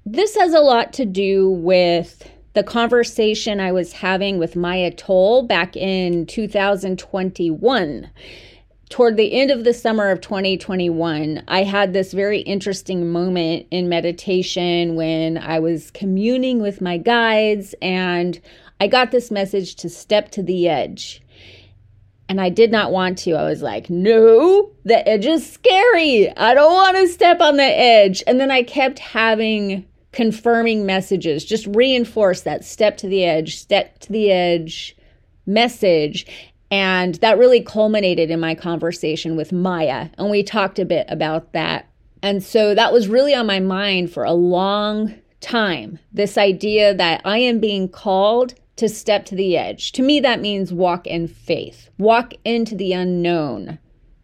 [0.04, 5.42] this has a lot to do with the conversation I was having with Maya Toll
[5.42, 8.10] back in 2021
[8.88, 13.88] toward the end of the summer of 2021, I had this very interesting moment in
[13.88, 18.40] meditation when I was communing with my guides and
[18.80, 21.22] I got this message to step to the edge.
[22.28, 23.32] And I did not want to.
[23.32, 26.28] I was like, no, the edge is scary.
[26.36, 28.22] I don't want to step on the edge.
[28.26, 33.98] And then I kept having confirming messages, just reinforce that step to the edge, step
[34.00, 34.96] to the edge
[35.46, 36.26] message.
[36.70, 40.08] And that really culminated in my conversation with Maya.
[40.18, 41.88] And we talked a bit about that.
[42.22, 47.20] And so that was really on my mind for a long time this idea that
[47.24, 49.92] I am being called to step to the edge.
[49.92, 53.78] To me, that means walk in faith, walk into the unknown,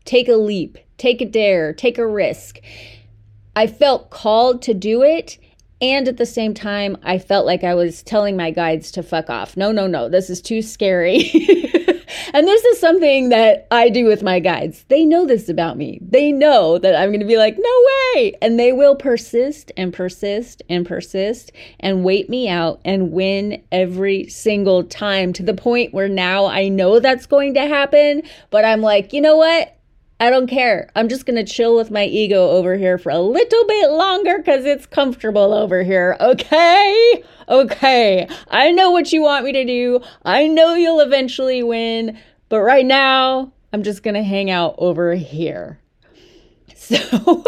[0.05, 2.61] take a leap, take a dare, take a risk.
[3.57, 5.38] I felt called to do it.
[5.80, 9.28] And at the same time, I felt like I was telling my guides to fuck
[9.28, 9.57] off.
[9.57, 11.30] No, no, no, this is too scary.
[12.32, 14.84] And this is something that I do with my guides.
[14.88, 15.98] They know this about me.
[16.00, 18.34] They know that I'm going to be like, no way.
[18.40, 24.28] And they will persist and persist and persist and wait me out and win every
[24.28, 28.22] single time to the point where now I know that's going to happen.
[28.50, 29.76] But I'm like, you know what?
[30.22, 30.88] I don't care.
[30.94, 34.38] I'm just going to chill with my ego over here for a little bit longer
[34.38, 36.16] because it's comfortable over here.
[36.20, 37.24] Okay?
[37.48, 38.28] Okay.
[38.48, 40.00] I know what you want me to do.
[40.24, 42.16] I know you'll eventually win.
[42.48, 45.80] But right now, I'm just going to hang out over here.
[46.76, 47.44] So.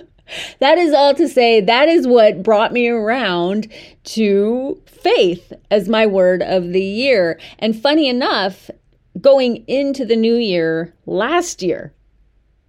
[0.60, 3.70] that is all to say that is what brought me around
[4.04, 7.38] to faith as my word of the year.
[7.58, 8.70] And funny enough,
[9.20, 11.92] going into the new year last year,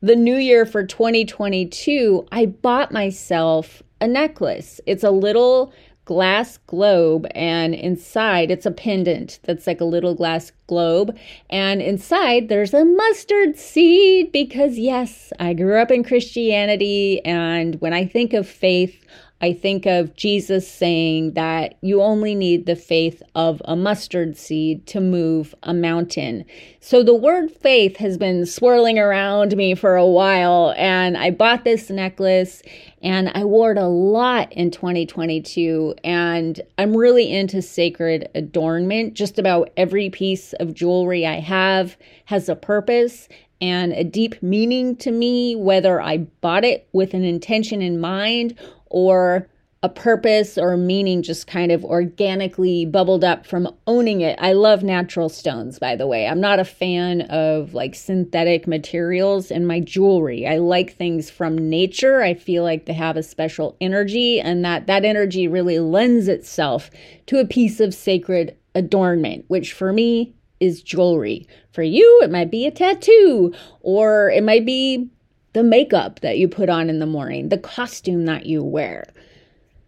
[0.05, 4.79] the new year for 2022, I bought myself a necklace.
[4.85, 5.73] It's a little
[6.05, 11.17] glass globe and inside it's a pendant that's like a little glass globe
[11.49, 17.91] and inside there's a mustard seed because yes I grew up in Christianity and when
[17.91, 19.03] I think of faith
[19.41, 24.87] I think of Jesus saying that you only need the faith of a mustard seed
[24.87, 26.45] to move a mountain.
[26.79, 31.65] So the word faith has been swirling around me for a while, and I bought
[31.65, 32.61] this necklace
[33.03, 35.93] and I wore it a lot in 2022.
[36.03, 39.13] And I'm really into sacred adornment.
[39.13, 43.27] Just about every piece of jewelry I have has a purpose
[43.61, 48.57] and a deep meaning to me, whether I bought it with an intention in mind
[48.95, 49.45] or
[49.83, 54.39] a purpose or meaning just kind of organically bubbled up from owning it.
[54.41, 56.25] I love natural stones, by the way.
[56.25, 60.47] I'm not a fan of like synthetic materials in my jewelry.
[60.47, 62.21] I like things from nature.
[62.21, 66.89] I feel like they have a special energy and that that energy really lends itself
[67.25, 71.47] to a piece of sacred adornment, which for me is jewelry.
[71.73, 75.09] For you, it might be a tattoo or it might be
[75.55, 79.05] the makeup that you put on in the morning, the costume that you wear.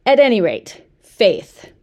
[0.05, 1.73] At any rate, faith.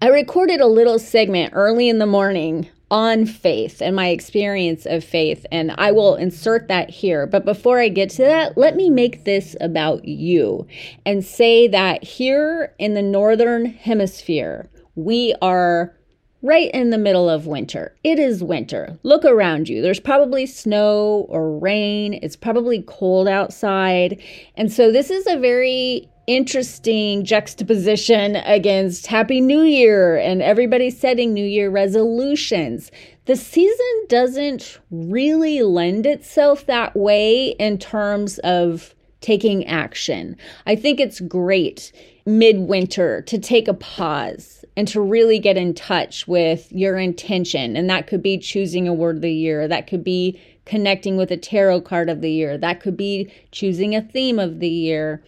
[0.00, 5.04] I recorded a little segment early in the morning on faith and my experience of
[5.04, 7.26] faith, and I will insert that here.
[7.26, 10.66] But before I get to that, let me make this about you
[11.04, 15.97] and say that here in the Northern Hemisphere, we are
[16.42, 17.94] right in the middle of winter.
[18.04, 18.98] It is winter.
[19.02, 19.82] Look around you.
[19.82, 22.18] There's probably snow or rain.
[22.22, 24.22] It's probably cold outside.
[24.56, 31.32] And so this is a very interesting juxtaposition against Happy New Year and everybody setting
[31.32, 32.90] New Year resolutions.
[33.24, 40.36] The season doesn't really lend itself that way in terms of taking action.
[40.66, 41.92] I think it's great
[42.26, 47.76] midwinter to take a pause and to really get in touch with your intention.
[47.76, 51.32] And that could be choosing a word of the year, that could be connecting with
[51.32, 55.20] a tarot card of the year, that could be choosing a theme of the year.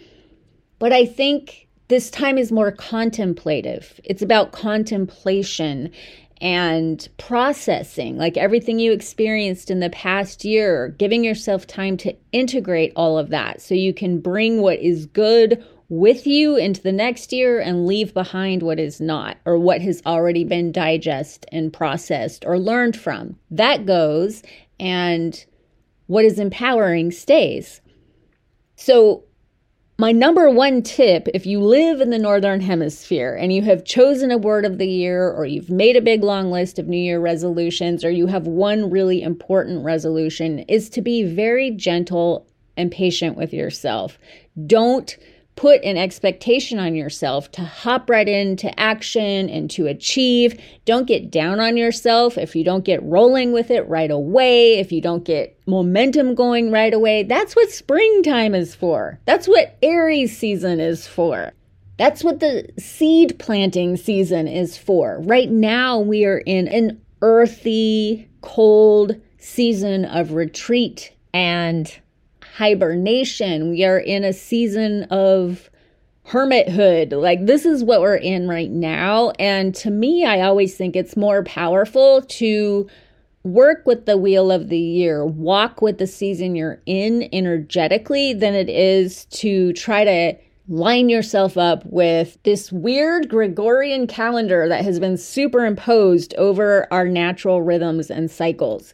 [0.78, 4.00] But I think this time is more contemplative.
[4.04, 5.90] It's about contemplation
[6.40, 12.92] and processing, like everything you experienced in the past year, giving yourself time to integrate
[12.94, 17.32] all of that so you can bring what is good with you into the next
[17.32, 22.44] year and leave behind what is not or what has already been digested and processed
[22.46, 23.36] or learned from.
[23.50, 24.42] That goes,
[24.78, 25.44] and
[26.06, 27.80] what is empowering stays.
[28.76, 29.24] So,
[29.98, 34.30] my number one tip if you live in the Northern Hemisphere and you have chosen
[34.30, 37.20] a word of the year, or you've made a big long list of New Year
[37.20, 43.36] resolutions, or you have one really important resolution, is to be very gentle and patient
[43.36, 44.18] with yourself.
[44.66, 45.18] Don't
[45.56, 50.58] put an expectation on yourself to hop right into action and to achieve.
[50.84, 54.90] Don't get down on yourself if you don't get rolling with it right away, if
[54.90, 57.24] you don't get momentum going right away.
[57.24, 59.20] That's what springtime is for.
[59.26, 61.52] That's what Aries season is for.
[61.98, 65.20] That's what the seed planting season is for.
[65.20, 71.94] Right now, we are in an earthy, cold season of retreat and
[72.60, 73.70] hibernation.
[73.70, 75.70] We are in a season of
[76.26, 77.10] hermithood.
[77.10, 79.32] Like, this is what we're in right now.
[79.38, 82.86] And to me, I always think it's more powerful to
[83.44, 88.52] work with the wheel of the year, walk with the season you're in energetically, than
[88.52, 90.34] it is to try to
[90.68, 97.62] line yourself up with this weird Gregorian calendar that has been superimposed over our natural
[97.62, 98.92] rhythms and cycles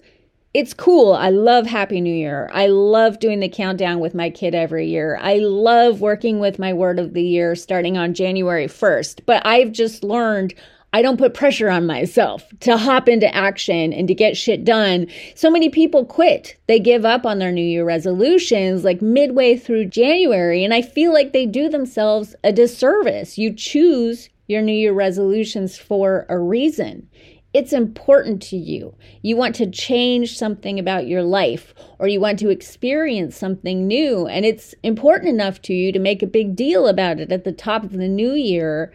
[0.56, 1.12] it's cool.
[1.12, 2.48] I love Happy New Year.
[2.50, 5.18] I love doing the countdown with my kid every year.
[5.20, 9.20] I love working with my word of the year starting on January 1st.
[9.26, 10.54] But I've just learned
[10.94, 15.08] I don't put pressure on myself to hop into action and to get shit done.
[15.34, 16.56] So many people quit.
[16.68, 20.64] They give up on their New Year resolutions like midway through January.
[20.64, 23.36] And I feel like they do themselves a disservice.
[23.36, 27.10] You choose your New Year resolutions for a reason
[27.56, 28.94] it's important to you.
[29.22, 34.26] You want to change something about your life or you want to experience something new,
[34.26, 37.52] and it's important enough to you to make a big deal about it at the
[37.52, 38.92] top of the new year.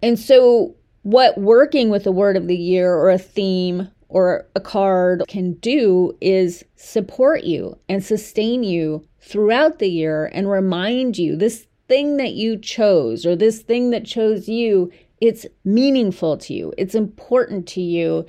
[0.00, 4.60] And so, what working with a word of the year or a theme or a
[4.60, 11.34] card can do is support you and sustain you throughout the year and remind you
[11.34, 16.72] this thing that you chose or this thing that chose you it's meaningful to you,
[16.78, 18.26] it's important to you,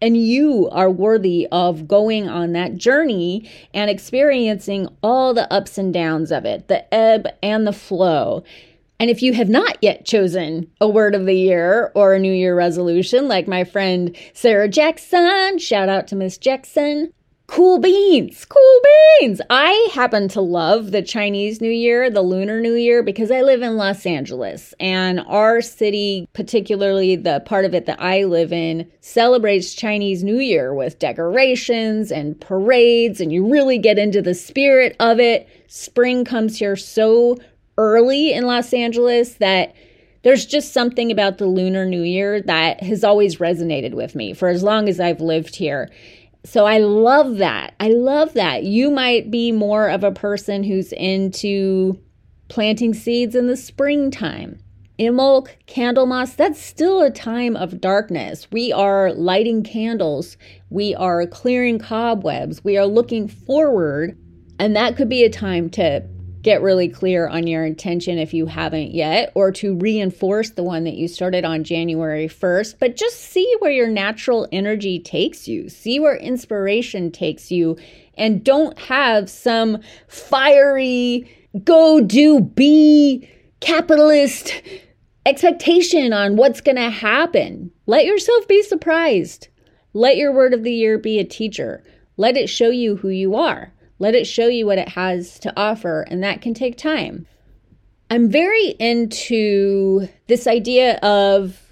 [0.00, 5.94] and you are worthy of going on that journey and experiencing all the ups and
[5.94, 8.42] downs of it, the ebb and the flow.
[8.98, 12.32] And if you have not yet chosen a word of the year or a New
[12.32, 17.12] Year resolution, like my friend Sarah Jackson, shout out to Miss Jackson,
[17.52, 18.80] Cool beans, cool
[19.20, 19.42] beans.
[19.50, 23.60] I happen to love the Chinese New Year, the Lunar New Year, because I live
[23.60, 28.90] in Los Angeles and our city, particularly the part of it that I live in,
[29.02, 34.96] celebrates Chinese New Year with decorations and parades, and you really get into the spirit
[34.98, 35.46] of it.
[35.66, 37.36] Spring comes here so
[37.76, 39.74] early in Los Angeles that
[40.22, 44.48] there's just something about the Lunar New Year that has always resonated with me for
[44.48, 45.90] as long as I've lived here.
[46.44, 47.74] So I love that.
[47.78, 48.64] I love that.
[48.64, 52.00] You might be more of a person who's into
[52.48, 54.58] planting seeds in the springtime.
[54.98, 58.46] Imbolc, Candlemas, that's still a time of darkness.
[58.52, 60.36] We are lighting candles,
[60.68, 64.18] we are clearing cobwebs, we are looking forward,
[64.58, 66.06] and that could be a time to
[66.42, 70.84] get really clear on your intention if you haven't yet, or to reinforce the one
[70.84, 72.76] that you started on January 1st.
[72.80, 77.78] But just see where your natural energy takes you, see where inspiration takes you,
[78.14, 79.78] and don't have some
[80.08, 81.30] fiery,
[81.64, 83.28] go do, be
[83.60, 84.60] capitalist
[85.24, 87.70] expectation on what's going to happen.
[87.86, 89.48] Let yourself be surprised.
[89.94, 91.84] Let your word of the year be a teacher.
[92.16, 93.71] Let it show you who you are.
[94.02, 97.24] Let it show you what it has to offer, and that can take time.
[98.10, 101.62] I'm very into this idea of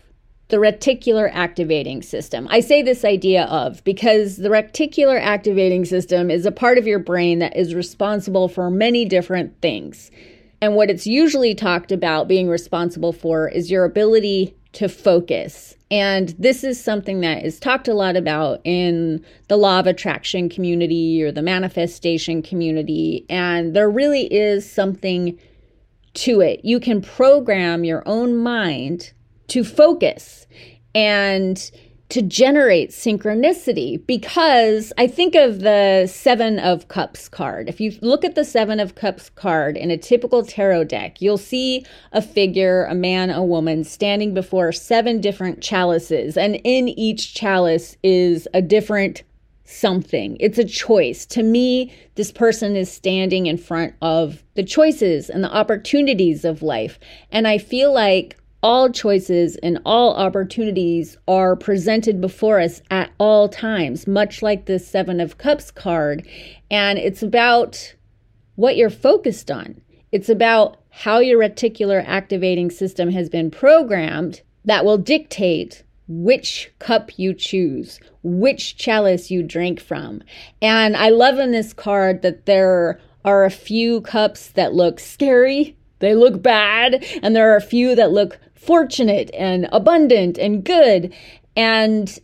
[0.46, 2.46] the reticular activating system.
[2.48, 7.00] I say this idea of because the reticular activating system is a part of your
[7.00, 10.12] brain that is responsible for many different things.
[10.60, 15.74] And what it's usually talked about being responsible for is your ability to focus.
[15.90, 20.48] And this is something that is talked a lot about in the law of attraction
[20.48, 23.26] community or the manifestation community.
[23.28, 25.38] And there really is something
[26.14, 26.64] to it.
[26.64, 29.12] You can program your own mind
[29.48, 30.46] to focus
[30.94, 31.70] and
[32.10, 37.68] to generate synchronicity because I think of the Seven of Cups card.
[37.68, 41.38] If you look at the Seven of Cups card in a typical tarot deck, you'll
[41.38, 46.36] see a figure, a man, a woman, standing before seven different chalices.
[46.36, 49.22] And in each chalice is a different
[49.64, 50.36] something.
[50.40, 51.24] It's a choice.
[51.26, 56.62] To me, this person is standing in front of the choices and the opportunities of
[56.62, 56.98] life.
[57.30, 63.48] And I feel like all choices and all opportunities are presented before us at all
[63.48, 66.26] times, much like the Seven of Cups card.
[66.70, 67.94] And it's about
[68.56, 69.80] what you're focused on.
[70.12, 77.18] It's about how your reticular activating system has been programmed that will dictate which cup
[77.18, 80.22] you choose, which chalice you drink from.
[80.60, 85.76] And I love in this card that there are a few cups that look scary,
[86.00, 91.14] they look bad, and there are a few that look fortunate and abundant and good.
[91.56, 92.18] And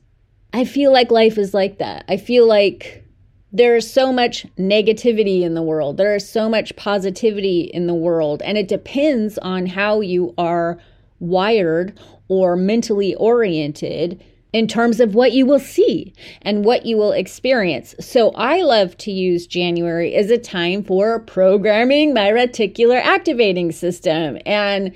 [0.52, 2.04] I feel like life is like that.
[2.08, 3.04] I feel like
[3.52, 7.94] there is so much negativity in the world, there is so much positivity in the
[7.94, 10.78] world, and it depends on how you are
[11.20, 14.22] wired or mentally oriented
[14.52, 16.12] in terms of what you will see
[16.42, 17.94] and what you will experience.
[18.00, 24.38] So I love to use January as a time for programming my reticular activating system
[24.44, 24.92] and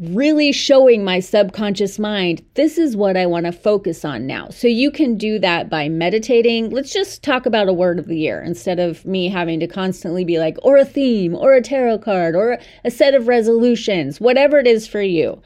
[0.00, 4.48] really showing my subconscious mind this is what I want to focus on now.
[4.48, 6.70] So you can do that by meditating.
[6.70, 10.24] Let's just talk about a word of the year instead of me having to constantly
[10.24, 14.58] be like, or a theme, or a tarot card, or a set of resolutions, whatever
[14.58, 15.42] it is for you.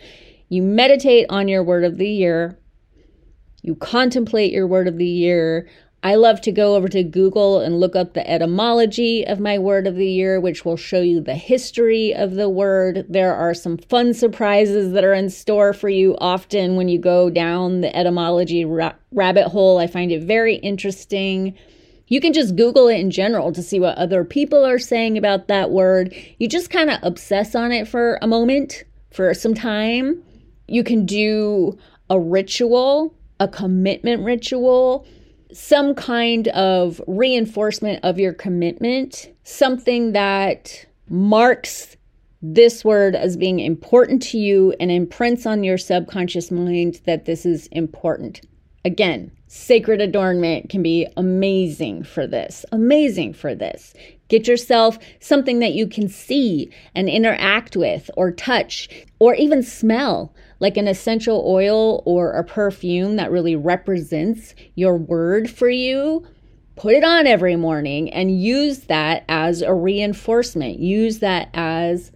[0.48, 2.56] You meditate on your word of the year.
[3.62, 5.68] You contemplate your word of the year.
[6.04, 9.86] I love to go over to Google and look up the etymology of my word
[9.86, 13.06] of the year, which will show you the history of the word.
[13.08, 17.30] There are some fun surprises that are in store for you often when you go
[17.30, 19.78] down the etymology ra- rabbit hole.
[19.78, 21.56] I find it very interesting.
[22.08, 25.48] You can just Google it in general to see what other people are saying about
[25.48, 26.14] that word.
[26.38, 30.22] You just kind of obsess on it for a moment, for some time.
[30.68, 31.78] You can do
[32.10, 35.06] a ritual, a commitment ritual
[35.54, 41.96] some kind of reinforcement of your commitment, something that marks
[42.42, 47.46] this word as being important to you and imprints on your subconscious mind that this
[47.46, 48.40] is important.
[48.84, 52.66] Again, sacred adornment can be amazing for this.
[52.70, 53.94] Amazing for this.
[54.28, 58.88] Get yourself something that you can see and interact with, or touch,
[59.20, 60.34] or even smell
[60.64, 66.26] like an essential oil or a perfume that really represents your word for you,
[66.74, 70.78] put it on every morning and use that as a reinforcement.
[70.78, 72.10] Use that as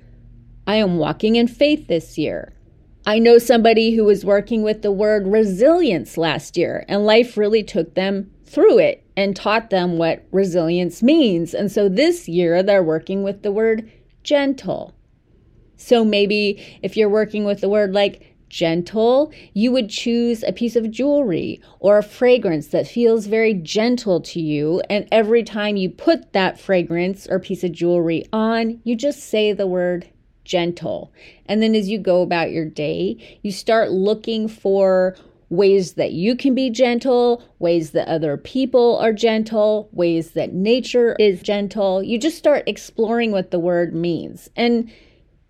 [0.66, 2.55] I am walking in faith this year.
[3.05, 7.62] I know somebody who was working with the word resilience last year, and life really
[7.62, 11.53] took them through it and taught them what resilience means.
[11.53, 13.92] And so this year they're working with the word
[14.22, 14.94] gentle.
[15.76, 20.76] So maybe if you're working with the word like gentle, you would choose a piece
[20.76, 24.82] of jewelry or a fragrance that feels very gentle to you.
[24.88, 29.53] And every time you put that fragrance or piece of jewelry on, you just say
[29.53, 30.09] the word
[30.44, 31.12] gentle.
[31.46, 35.14] And then as you go about your day, you start looking for
[35.51, 41.16] ways that you can be gentle, ways that other people are gentle, ways that nature
[41.18, 42.03] is gentle.
[42.03, 44.51] You just start exploring what the word means.
[44.57, 44.90] And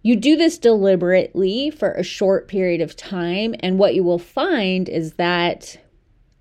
[0.09, 4.89] you do this deliberately for a short period of time, and what you will find
[4.89, 5.79] is that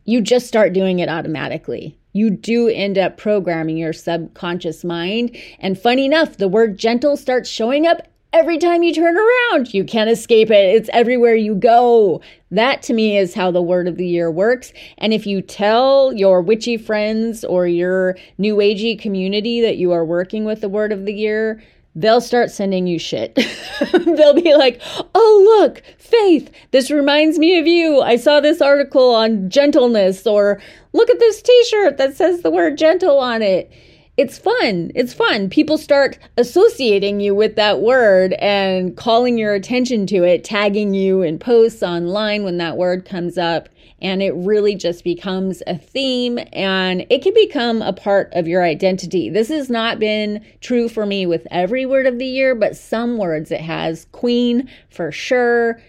[0.06, 2.00] you just start doing it automatically.
[2.14, 5.36] You do end up programming your subconscious mind.
[5.60, 9.74] And funny enough, the word gentle starts showing up every time you turn around.
[9.74, 10.76] You can't escape it.
[10.76, 12.22] It's everywhere you go.
[12.52, 14.72] That to me is how the word of the year works.
[14.98, 20.06] And if you tell your witchy friends or your new agey community that you are
[20.06, 21.62] working with the word of the year,
[21.98, 23.36] they'll start sending you shit.
[23.92, 24.80] they'll be like,
[25.16, 28.02] oh, look, Faith, this reminds me of you.
[28.02, 30.62] I saw this article on gentleness, or
[30.94, 33.72] look at this t shirt that says the word gentle on it.
[34.16, 34.92] It's fun.
[34.96, 35.50] It's fun.
[35.50, 41.22] People start associating you with that word and calling your attention to it, tagging you
[41.22, 43.70] in posts online when that word comes up
[44.02, 48.64] and it really just becomes a theme and it can become a part of your
[48.64, 49.30] identity.
[49.30, 53.18] This has not been true for me with every word of the year, but some
[53.18, 54.06] words it has.
[54.12, 55.82] Queen for sure.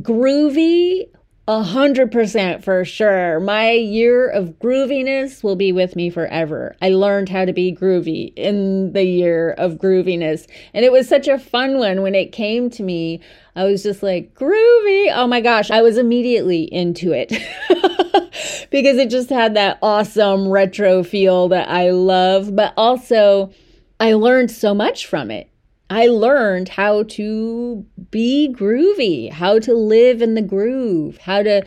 [0.00, 1.08] Groovy,
[1.48, 3.38] a hundred percent for sure.
[3.38, 6.74] My year of grooviness will be with me forever.
[6.82, 10.48] I learned how to be groovy in the year of grooviness.
[10.74, 13.20] And it was such a fun one when it came to me.
[13.54, 15.12] I was just like, groovy.
[15.14, 15.70] Oh my gosh.
[15.70, 17.28] I was immediately into it
[18.70, 22.56] because it just had that awesome retro feel that I love.
[22.56, 23.52] But also,
[24.00, 25.48] I learned so much from it.
[25.88, 31.64] I learned how to be groovy, how to live in the groove, how to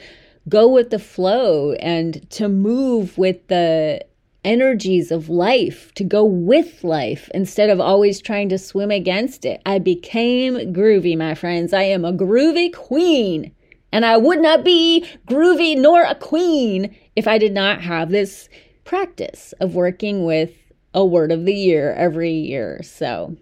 [0.49, 4.03] go with the flow and to move with the
[4.43, 9.61] energies of life, to go with life instead of always trying to swim against it.
[9.65, 11.73] I became groovy, my friends.
[11.73, 13.53] I am a groovy queen.
[13.91, 18.49] And I would not be groovy nor a queen if I did not have this
[18.83, 20.51] practice of working with
[20.93, 22.81] a word of the year every year.
[22.83, 23.35] So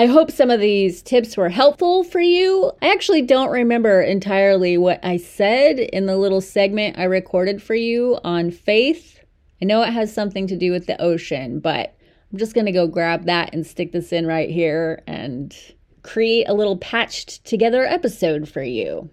[0.00, 2.72] I hope some of these tips were helpful for you.
[2.80, 7.74] I actually don't remember entirely what I said in the little segment I recorded for
[7.74, 9.20] you on faith.
[9.60, 11.94] I know it has something to do with the ocean, but
[12.32, 15.54] I'm just going to go grab that and stick this in right here and
[16.02, 19.10] create a little patched together episode for you.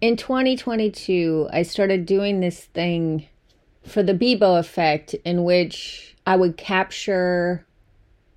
[0.00, 3.28] In 2022, I started doing this thing
[3.84, 7.66] for the Bebo effect, in which I would capture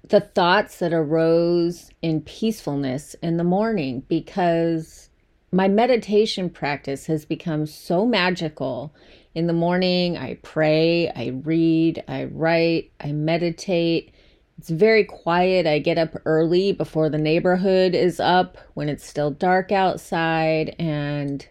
[0.10, 5.10] the thoughts that arose in peacefulness in the morning because
[5.52, 8.93] my meditation practice has become so magical.
[9.34, 14.12] In the morning, I pray, I read, I write, I meditate.
[14.58, 15.68] It's very quiet.
[15.68, 21.48] I get up early before the neighborhood is up when it's still dark outside and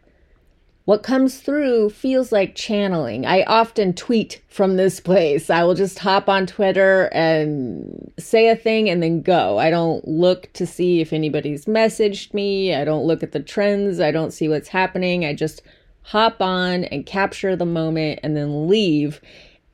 [0.86, 3.26] what comes through feels like channeling.
[3.26, 5.50] I often tweet from this place.
[5.50, 9.58] I will just hop on Twitter and say a thing and then go.
[9.58, 12.72] I don't look to see if anybody's messaged me.
[12.72, 13.98] I don't look at the trends.
[13.98, 15.24] I don't see what's happening.
[15.24, 15.60] I just
[16.02, 19.20] hop on and capture the moment and then leave.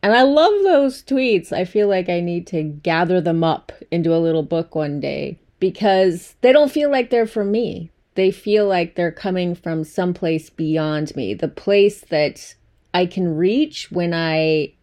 [0.02, 1.52] And I love those tweets.
[1.52, 5.38] I feel like I need to gather them up into a little book one day
[5.60, 10.50] because they don't feel like they're for me they feel like they're coming from someplace
[10.50, 12.54] beyond me, the place that
[12.92, 14.74] I can reach when I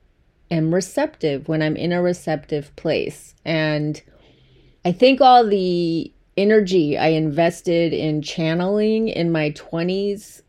[0.50, 3.36] am receptive, when I'm in a receptive place.
[3.46, 4.02] And
[4.84, 10.42] I think all the energy I invested in channeling in my 20s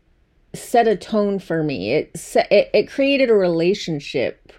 [0.53, 1.93] set a tone for me.
[1.93, 4.51] It set, it, it created a relationship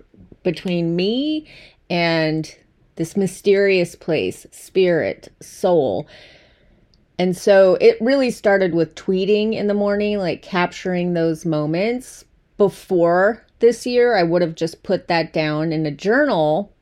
[0.43, 1.49] between me
[1.91, 2.55] and
[2.97, 6.07] this mysterious place, spirit, soul
[7.19, 12.25] and so it really started with tweeting in the morning, like capturing those moments.
[12.59, 16.73] Before this year, I would have just put that down in a journal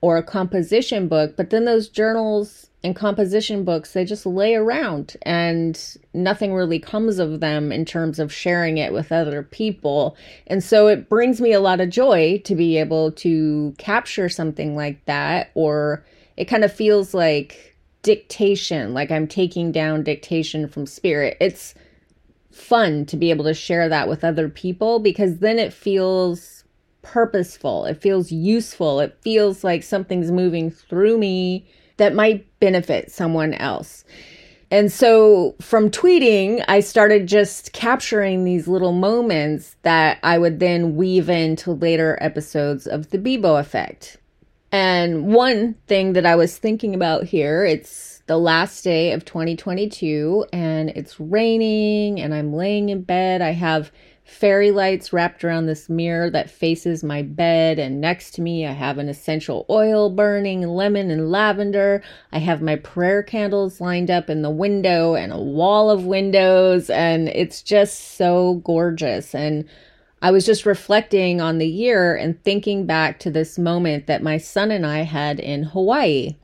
[0.00, 5.16] or a composition book, but then those journals and composition books, they just lay around
[5.22, 10.16] and nothing really comes of them in terms of sharing it with other people.
[10.46, 14.76] And so it brings me a lot of joy to be able to capture something
[14.76, 16.04] like that, or
[16.36, 17.75] it kind of feels like
[18.06, 21.36] dictation, like I'm taking down dictation from spirit.
[21.40, 21.74] It's
[22.52, 26.62] fun to be able to share that with other people because then it feels
[27.02, 33.54] purposeful, it feels useful, it feels like something's moving through me that might benefit someone
[33.54, 34.04] else.
[34.70, 40.94] And so from tweeting, I started just capturing these little moments that I would then
[40.94, 44.18] weave into later episodes of the Bebo effect.
[44.72, 50.46] And one thing that I was thinking about here, it's the last day of 2022
[50.52, 53.40] and it's raining and I'm laying in bed.
[53.40, 53.92] I have
[54.24, 58.72] fairy lights wrapped around this mirror that faces my bed and next to me I
[58.72, 62.02] have an essential oil burning, lemon and lavender.
[62.32, 66.90] I have my prayer candles lined up in the window and a wall of windows
[66.90, 69.68] and it's just so gorgeous and
[70.26, 74.38] I was just reflecting on the year and thinking back to this moment that my
[74.38, 76.34] son and I had in Hawaii.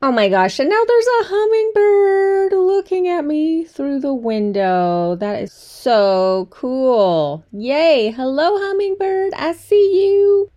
[0.00, 5.16] Oh my gosh, and now there's a hummingbird looking at me through the window.
[5.16, 7.44] That is so cool.
[7.52, 8.12] Yay.
[8.12, 9.34] Hello, hummingbird.
[9.34, 10.50] I see you.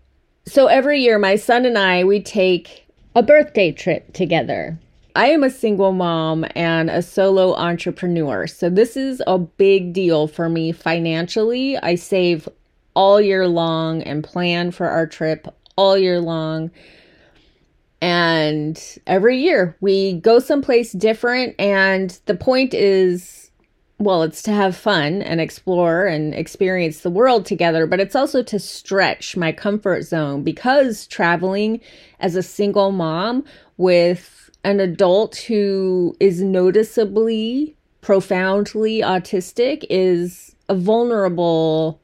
[0.45, 4.79] So every year, my son and I, we take a birthday trip together.
[5.13, 8.47] I am a single mom and a solo entrepreneur.
[8.47, 11.77] So this is a big deal for me financially.
[11.77, 12.47] I save
[12.93, 16.71] all year long and plan for our trip all year long.
[18.01, 21.55] And every year we go someplace different.
[21.59, 23.41] And the point is
[24.01, 28.41] well, it's to have fun and explore and experience the world together, but it's also
[28.41, 31.79] to stretch my comfort zone because traveling
[32.19, 33.45] as a single mom
[33.77, 42.00] with an adult who is noticeably, profoundly autistic is a vulnerable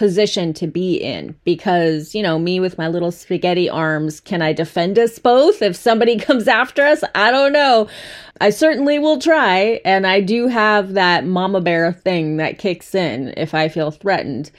[0.00, 4.54] position to be in because, you know, me with my little spaghetti arms, can I
[4.54, 7.04] defend us both if somebody comes after us?
[7.14, 7.86] I don't know.
[8.40, 9.78] I certainly will try.
[9.84, 14.50] And I do have that mama bear thing that kicks in if I feel threatened.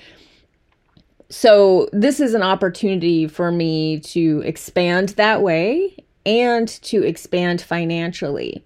[1.32, 8.64] So, this is an opportunity for me to expand that way and to expand financially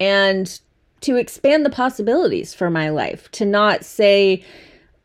[0.00, 0.58] and
[1.02, 4.42] to expand the possibilities for my life, to not say,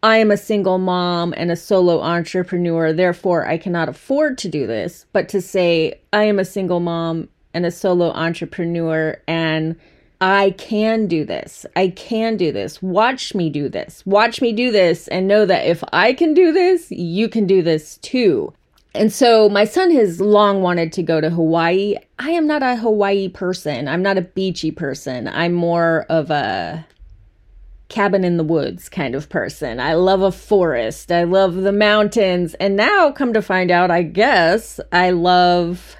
[0.01, 4.65] I am a single mom and a solo entrepreneur, therefore I cannot afford to do
[4.65, 9.75] this, but to say I am a single mom and a solo entrepreneur and
[10.21, 11.65] I can do this.
[11.75, 12.81] I can do this.
[12.81, 14.03] Watch me do this.
[14.05, 17.61] Watch me do this and know that if I can do this, you can do
[17.61, 18.53] this too.
[18.95, 21.95] And so my son has long wanted to go to Hawaii.
[22.17, 23.87] I am not a Hawaii person.
[23.87, 25.27] I'm not a beachy person.
[25.27, 26.85] I'm more of a
[27.89, 29.79] cabin in the woods kind of person.
[29.79, 31.11] I love a forest.
[31.11, 32.53] I love the mountains.
[32.55, 35.97] And now, come to find out, I guess I love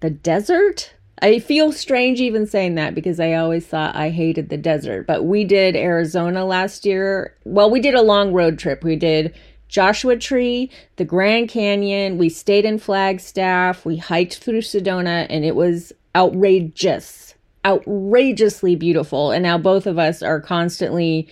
[0.00, 0.94] the desert.
[1.20, 5.06] I feel strange even saying that because I always thought I hated the desert.
[5.06, 7.36] But we did Arizona last year.
[7.44, 8.82] Well, we did a long road trip.
[8.82, 9.34] We did
[9.68, 12.18] Joshua Tree, the Grand Canyon.
[12.18, 13.84] We stayed in Flagstaff.
[13.84, 17.31] We hiked through Sedona, and it was outrageous
[17.64, 19.30] outrageously beautiful.
[19.30, 21.28] And now both of us are constantly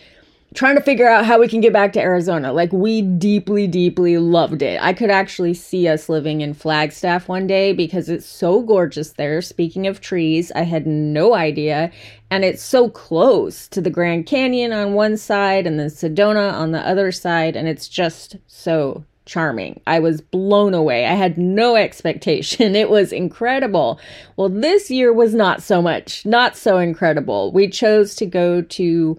[0.52, 2.52] trying to figure out how we can get back to Arizona.
[2.52, 4.82] Like we deeply, deeply loved it.
[4.82, 9.40] I could actually see us living in Flagstaff one day because it's so gorgeous there.
[9.42, 11.92] Speaking of trees, I had no idea.
[12.30, 16.72] And it's so close to the Grand Canyon on one side and the Sedona on
[16.72, 17.54] the other side.
[17.54, 19.80] And it's just so charming.
[19.86, 21.06] I was blown away.
[21.06, 22.74] I had no expectation.
[22.80, 24.00] It was incredible.
[24.36, 27.52] Well, this year was not so much, not so incredible.
[27.52, 29.18] We chose to go to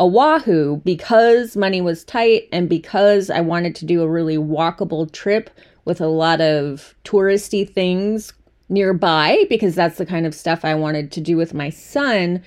[0.00, 5.50] Oahu because money was tight and because I wanted to do a really walkable trip
[5.84, 8.32] with a lot of touristy things
[8.68, 12.42] nearby because that's the kind of stuff I wanted to do with my son.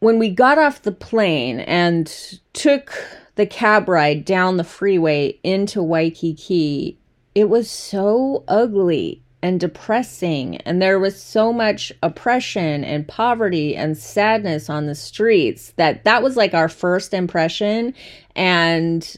[0.00, 2.12] When we got off the plane and
[2.52, 2.92] took
[3.36, 6.98] the cab ride down the freeway into Waikiki,
[7.34, 10.56] it was so ugly and depressing.
[10.58, 16.22] And there was so much oppression and poverty and sadness on the streets that that
[16.22, 17.94] was like our first impression.
[18.34, 19.16] And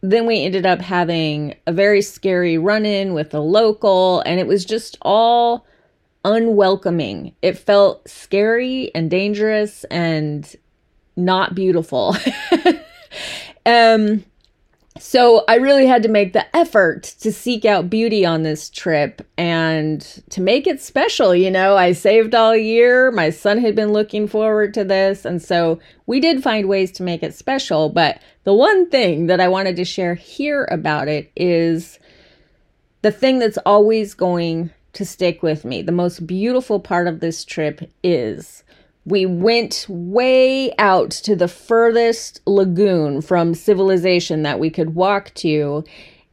[0.00, 4.46] then we ended up having a very scary run in with a local, and it
[4.46, 5.66] was just all
[6.24, 7.34] unwelcoming.
[7.42, 10.54] It felt scary and dangerous and
[11.16, 12.16] not beautiful.
[13.68, 14.24] Um,
[14.98, 19.20] so I really had to make the effort to seek out beauty on this trip
[19.36, 20.00] and
[20.30, 21.34] to make it special.
[21.34, 23.10] You know, I saved all year.
[23.10, 25.24] My son had been looking forward to this.
[25.24, 27.90] And so we did find ways to make it special.
[27.90, 31.98] But the one thing that I wanted to share here about it is
[33.02, 35.82] the thing that's always going to stick with me.
[35.82, 38.64] The most beautiful part of this trip is
[39.08, 45.84] we went way out to the furthest lagoon from civilization that we could walk to.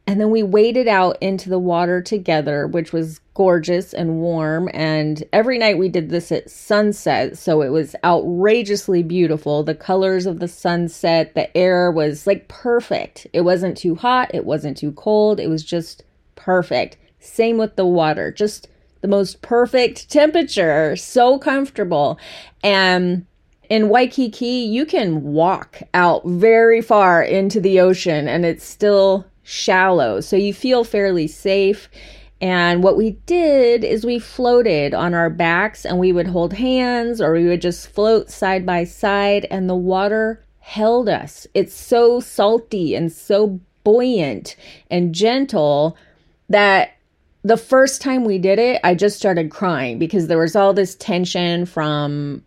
[0.06, 4.70] And then we waded out into the water together, which was gorgeous and warm.
[4.72, 7.36] And every night we did this at sunset.
[7.38, 9.62] So it was outrageously beautiful.
[9.62, 13.26] The colors of the sunset, the air was like perfect.
[13.32, 15.40] It wasn't too hot, it wasn't too cold.
[15.40, 16.04] It was just
[16.36, 16.98] perfect.
[17.18, 18.68] Same with the water, just
[19.00, 22.18] the most perfect temperature, so comfortable.
[22.62, 23.26] And
[23.68, 30.20] in Waikiki, you can walk out very far into the ocean and it's still shallow.
[30.20, 31.88] So you feel fairly safe.
[32.40, 37.20] And what we did is we floated on our backs and we would hold hands
[37.20, 41.46] or we would just float side by side and the water held us.
[41.54, 44.56] It's so salty and so buoyant
[44.90, 45.96] and gentle
[46.48, 46.95] that
[47.46, 50.96] the first time we did it, I just started crying because there was all this
[50.96, 52.42] tension from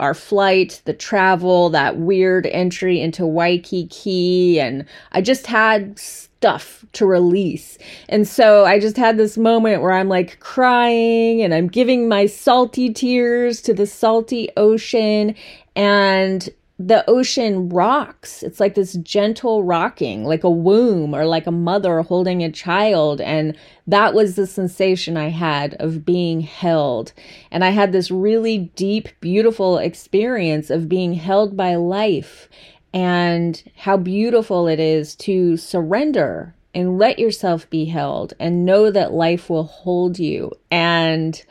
[0.00, 7.06] our flight, the travel, that weird entry into Waikiki, and I just had stuff to
[7.06, 7.78] release.
[8.08, 12.26] And so I just had this moment where I'm like crying and I'm giving my
[12.26, 15.36] salty tears to the salty ocean
[15.76, 16.48] and
[16.80, 18.42] the ocean rocks.
[18.42, 23.20] It's like this gentle rocking, like a womb or like a mother holding a child.
[23.20, 23.54] And
[23.86, 27.12] that was the sensation I had of being held.
[27.50, 32.48] And I had this really deep, beautiful experience of being held by life
[32.94, 39.12] and how beautiful it is to surrender and let yourself be held and know that
[39.12, 40.50] life will hold you.
[40.70, 41.44] And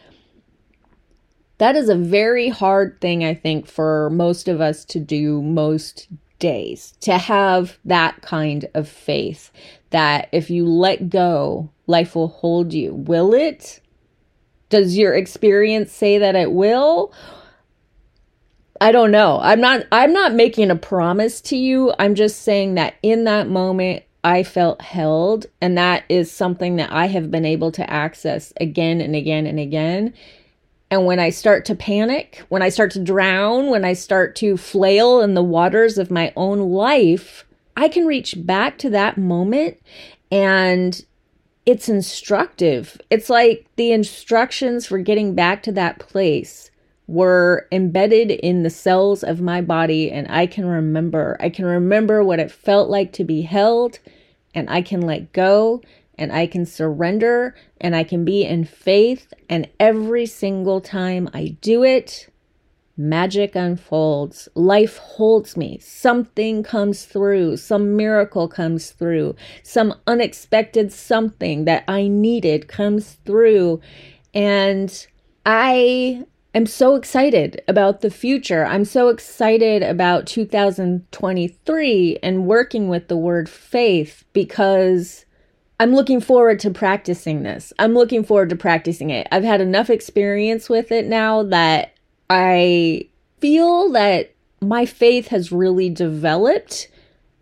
[1.60, 6.08] that is a very hard thing, I think, for most of us to do most
[6.40, 9.52] days to have that kind of faith
[9.92, 12.94] that if you let go, life will hold you.
[12.94, 13.82] Will it?
[14.70, 17.14] Does your experience say that it will?
[18.82, 19.40] I don't know.
[19.42, 21.94] I'm not I'm not making a promise to you.
[22.00, 26.92] I'm just saying that in that moment I felt held and that is something that
[26.92, 30.14] I have been able to access again and again and again.
[30.92, 34.58] And when I start to panic, when I start to drown, when I start to
[34.58, 37.46] flail in the waters of my own life,
[37.78, 39.78] I can reach back to that moment
[40.32, 41.04] and
[41.66, 43.00] it's instructive.
[43.10, 46.72] It's like the instructions for getting back to that place
[47.08, 51.38] were embedded in the cells of my body and I can remember.
[51.40, 54.00] I can remember what it felt like to be held
[54.56, 55.82] and I can let go
[56.20, 59.34] and I can surrender and I can be in faith.
[59.50, 62.30] And every single time I do it,
[62.98, 64.50] magic unfolds.
[64.54, 65.80] Life holds me.
[65.82, 67.56] Something comes through.
[67.58, 69.38] Some miracle comes through.
[69.64, 73.80] Some unexpected something that I needed comes through.
[74.34, 75.08] And
[75.46, 78.66] I I'm so excited about the future.
[78.66, 85.26] I'm so excited about 2023 and working with the word faith because
[85.80, 87.72] I'm looking forward to practicing this.
[87.80, 89.28] I'm looking forward to practicing it.
[89.32, 91.94] I've had enough experience with it now that
[92.30, 93.08] I
[93.40, 96.90] feel that my faith has really developed,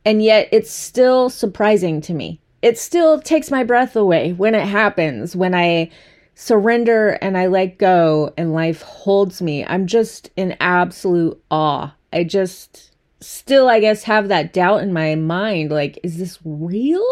[0.06, 2.40] and yet it's still surprising to me.
[2.62, 5.90] It still takes my breath away when it happens, when I
[6.36, 9.66] surrender and I let go and life holds me.
[9.66, 11.96] I'm just in absolute awe.
[12.14, 17.04] I just still, I guess, have that doubt in my mind like, is this real?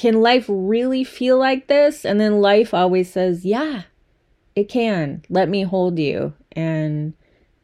[0.00, 2.06] Can life really feel like this?
[2.06, 3.82] And then life always says, yeah,
[4.56, 5.22] it can.
[5.28, 6.32] Let me hold you.
[6.52, 7.12] And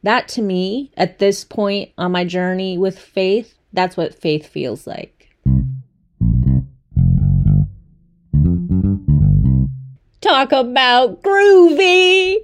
[0.03, 4.85] that to me, at this point on my journey with faith, that's what faith feels
[4.85, 5.31] like.
[10.21, 12.35] talk about groovy.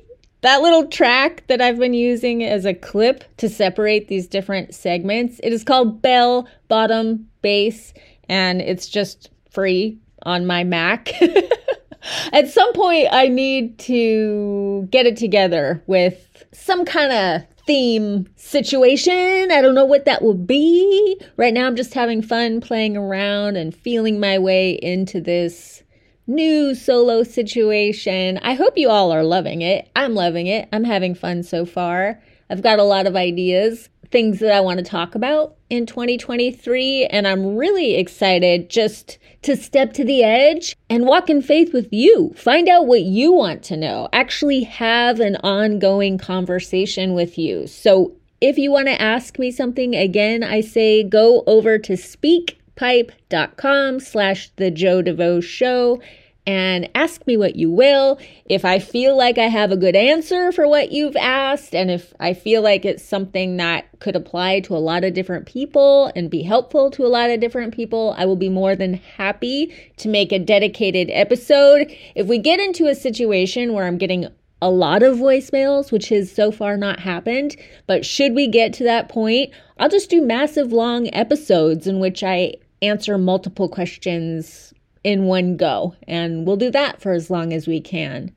[0.41, 5.39] That little track that I've been using as a clip to separate these different segments,
[5.43, 7.93] it is called Bell Bottom Bass,
[8.27, 11.11] and it's just free on my Mac.
[12.33, 19.51] At some point, I need to get it together with some kind of theme situation.
[19.51, 21.19] I don't know what that will be.
[21.37, 25.83] Right now, I'm just having fun playing around and feeling my way into this
[26.27, 28.37] new solo situation.
[28.39, 29.89] I hope you all are loving it.
[29.95, 30.67] I'm loving it.
[30.71, 32.21] I'm having fun so far.
[32.49, 37.07] I've got a lot of ideas, things that I want to talk about in 2023,
[37.07, 41.91] and I'm really excited just to step to the edge and walk in faith with
[41.91, 42.31] you.
[42.37, 44.07] Find out what you want to know.
[44.13, 47.65] Actually have an ongoing conversation with you.
[47.65, 53.99] So if you want to ask me something, again, I say go over to speakpipe.com
[53.99, 55.99] slash the Jo DeVoe show
[56.45, 58.19] and ask me what you will.
[58.45, 62.13] If I feel like I have a good answer for what you've asked, and if
[62.19, 66.29] I feel like it's something that could apply to a lot of different people and
[66.29, 70.09] be helpful to a lot of different people, I will be more than happy to
[70.09, 71.95] make a dedicated episode.
[72.15, 74.27] If we get into a situation where I'm getting
[74.61, 77.57] a lot of voicemails, which has so far not happened.
[77.85, 82.23] But should we get to that point, I'll just do massive long episodes in which
[82.23, 84.72] I answer multiple questions
[85.03, 85.95] in one go.
[86.07, 88.33] And we'll do that for as long as we can.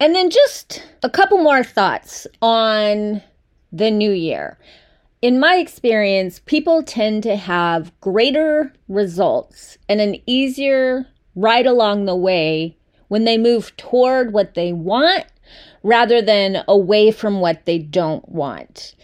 [0.00, 3.22] And then just a couple more thoughts on
[3.70, 4.58] the new year.
[5.20, 11.06] In my experience, people tend to have greater results and an easier
[11.36, 12.76] ride along the way
[13.08, 15.24] when they move toward what they want
[15.84, 18.94] rather than away from what they don't want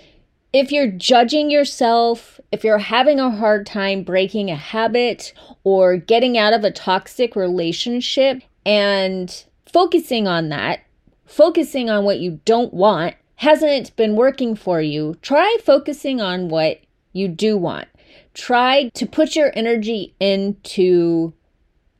[0.53, 5.33] if you're judging yourself, if you're having a hard time breaking a habit
[5.65, 10.81] or getting out of a toxic relationship and focusing on that,
[11.27, 16.81] focusing on what you don't want, hasn't been working for you, try focusing on what
[17.13, 17.89] you do want.
[18.35, 21.35] Try to put your energy into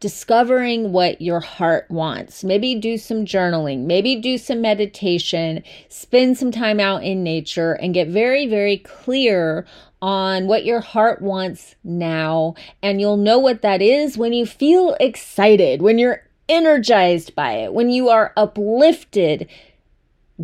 [0.01, 2.45] discovering what your heart wants.
[2.45, 7.95] Maybe do some journaling, maybe do some meditation, spend some time out in nature, and
[7.95, 9.67] get very, very clear
[10.01, 12.55] on what your heart wants now.
[12.83, 17.75] And you'll know what that is when you feel excited, when you're energized by it,
[17.75, 19.49] when you are uplifted.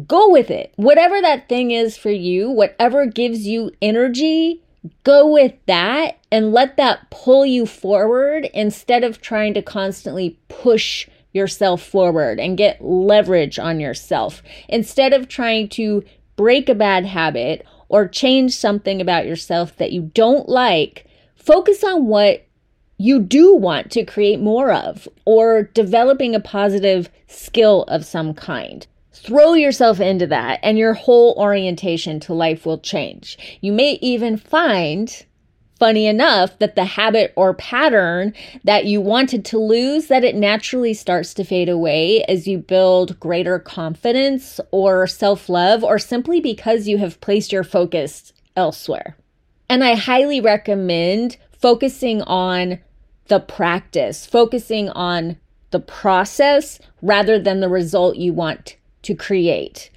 [0.09, 0.73] Go with it.
[0.75, 4.64] Whatever that thing is for you, whatever gives you energy,
[5.03, 11.09] go with that and let that pull you forward instead of trying to constantly push
[11.33, 14.43] yourself forward and get leverage on yourself.
[14.69, 16.05] Instead of trying to
[16.37, 22.07] break a bad habit or change something about yourself that you don't like, focus on
[22.07, 22.47] what
[22.97, 28.87] you do want to create more of or developing a positive skill of some kind.
[29.25, 33.39] Throw yourself into that, and your whole orientation to life will change.
[33.63, 35.25] You may even find
[35.79, 40.93] funny enough that the habit or pattern that you wanted to lose that it naturally
[40.93, 46.99] starts to fade away as you build greater confidence or self-love or simply because you
[46.99, 49.17] have placed your focus elsewhere.
[49.71, 52.79] And I highly recommend focusing on
[53.29, 55.39] the practice, focusing on
[55.71, 59.91] the process rather than the result you want to create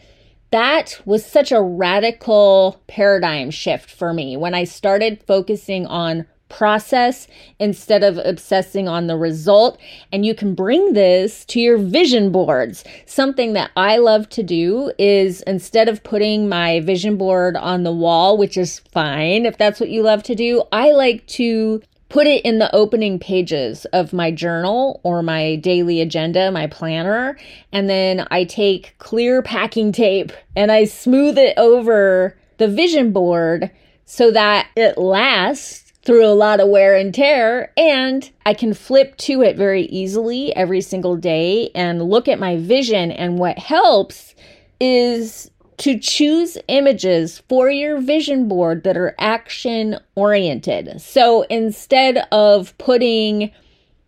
[0.51, 7.27] that was such a radical paradigm shift for me when I started focusing on process
[7.59, 9.77] instead of obsessing on the result.
[10.13, 12.85] And you can bring this to your vision boards.
[13.05, 17.91] Something that I love to do is instead of putting my vision board on the
[17.91, 22.27] wall, which is fine if that's what you love to do, I like to put
[22.27, 27.37] it in the opening pages of my journal or my daily agenda, my planner,
[27.71, 33.71] and then I take clear packing tape and I smooth it over the vision board
[34.05, 39.17] so that it lasts through a lot of wear and tear and I can flip
[39.17, 43.11] to it very easily every single day and look at my vision.
[43.11, 44.33] And what helps
[44.79, 50.99] is to choose images for your vision board that are action oriented.
[50.99, 53.51] So instead of putting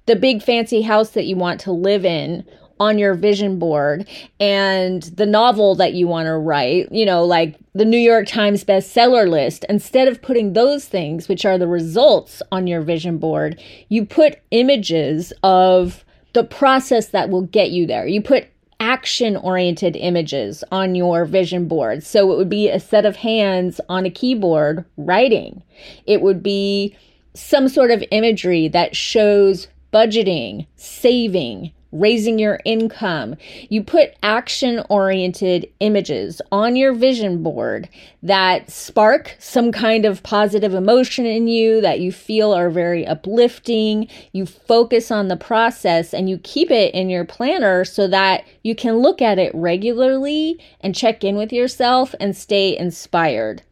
[0.07, 2.43] the big fancy house that you want to live in
[2.79, 4.07] on your vision board
[4.39, 8.63] and the novel that you want to write, you know, like the New York Times
[8.63, 13.61] bestseller list, instead of putting those things, which are the results, on your vision board,
[13.89, 16.03] you put images of
[16.33, 18.07] the process that will get you there.
[18.07, 18.47] You put
[18.79, 22.03] action oriented images on your vision board.
[22.03, 25.63] So it would be a set of hands on a keyboard writing.
[26.05, 26.95] It would be
[27.33, 33.35] some sort of imagery that shows budgeting, saving, raising your income.
[33.69, 37.89] You put action oriented images on your vision board
[38.21, 44.07] that spark some kind of positive emotion in you that you feel are very uplifting.
[44.31, 48.75] You focus on the process and you keep it in your planner so that you
[48.75, 53.63] can look at it regularly and check in with yourself and stay inspired.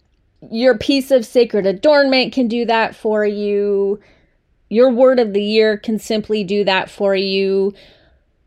[0.52, 4.00] Your piece of sacred adornment can do that for you.
[4.70, 7.74] Your word of the year can simply do that for you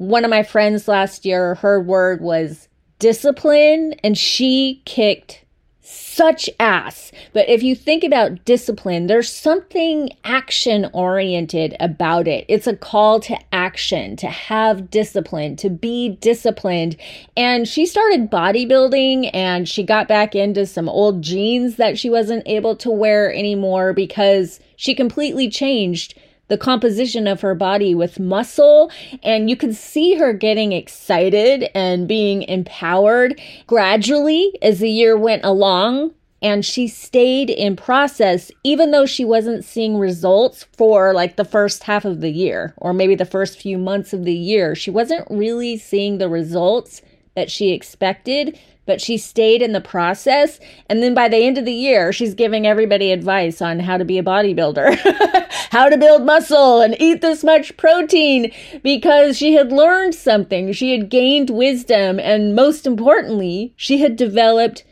[0.00, 5.44] one of my friends last year, her word was discipline, and she kicked
[5.82, 7.12] such ass.
[7.34, 12.46] But if you think about discipline, there's something action oriented about it.
[12.48, 16.96] It's a call to action, to have discipline, to be disciplined.
[17.36, 22.48] And she started bodybuilding and she got back into some old jeans that she wasn't
[22.48, 26.18] able to wear anymore because she completely changed
[26.50, 28.90] the composition of her body with muscle.
[29.22, 35.44] And you could see her getting excited and being empowered gradually as the year went
[35.44, 36.12] along.
[36.42, 41.84] And she stayed in process, even though she wasn't seeing results for like the first
[41.84, 44.74] half of the year or maybe the first few months of the year.
[44.74, 47.02] She wasn't really seeing the results
[47.36, 48.58] that she expected
[48.90, 50.58] but she stayed in the process.
[50.88, 54.04] And then by the end of the year, she's giving everybody advice on how to
[54.04, 58.50] be a bodybuilder, how to build muscle and eat this much protein
[58.82, 60.72] because she had learned something.
[60.72, 62.18] She had gained wisdom.
[62.18, 64.82] And most importantly, she had developed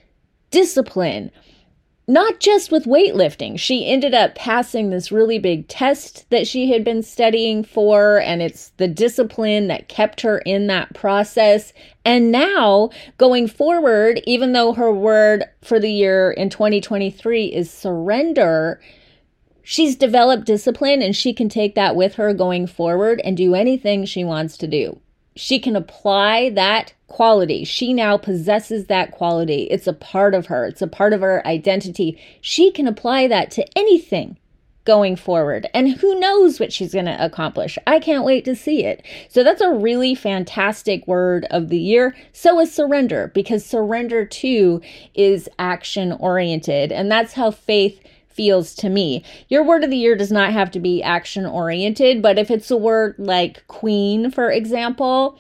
[0.53, 1.33] discipline
[2.09, 3.59] not just with weightlifting.
[3.59, 8.41] She ended up passing this really big test that she had been studying for, and
[8.41, 11.75] it's the discipline that kept her in that process.
[12.07, 18.81] And now, going forward, even though her word for the year in 2023 is surrender,
[19.63, 24.07] she's developed discipline and she can take that with her going forward and do anything
[24.07, 24.99] she wants to do
[25.39, 27.63] she can apply that quality.
[27.65, 29.69] She now possesses that quality.
[29.71, 32.21] It's a part of her, it's a part of her identity.
[32.41, 34.37] She can apply that to anything
[34.85, 35.69] going forward.
[35.73, 37.79] And who knows what she's going to accomplish?
[37.87, 39.07] I can't wait to see it.
[39.29, 42.17] So that's a really fantastic word of the year.
[42.33, 44.81] So is surrender, because surrender too
[45.15, 46.91] is action oriented.
[46.91, 48.01] And that's how faith
[48.39, 49.23] feels to me.
[49.49, 52.71] Your word of the year does not have to be action oriented, but if it's
[52.71, 55.39] a word like queen, for example,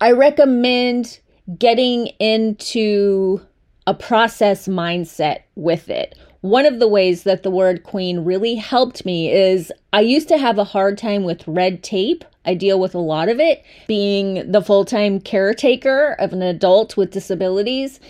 [0.00, 1.18] I recommend
[1.58, 3.40] getting into
[3.88, 9.04] a process mindset with it one of the ways that the word queen really helped
[9.06, 12.24] me is I used to have a hard time with red tape.
[12.44, 16.96] I deal with a lot of it, being the full time caretaker of an adult
[16.96, 18.00] with disabilities.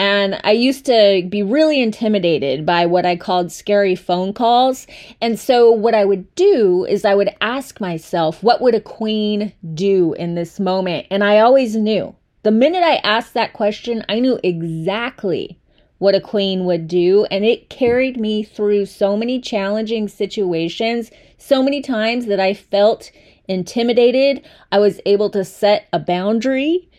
[0.00, 4.86] And I used to be really intimidated by what I called scary phone calls.
[5.20, 9.52] And so, what I would do is I would ask myself, what would a queen
[9.74, 11.06] do in this moment?
[11.10, 12.16] And I always knew.
[12.44, 15.60] The minute I asked that question, I knew exactly
[15.98, 17.26] what a queen would do.
[17.30, 23.10] And it carried me through so many challenging situations, so many times that I felt
[23.48, 24.46] intimidated.
[24.72, 26.89] I was able to set a boundary.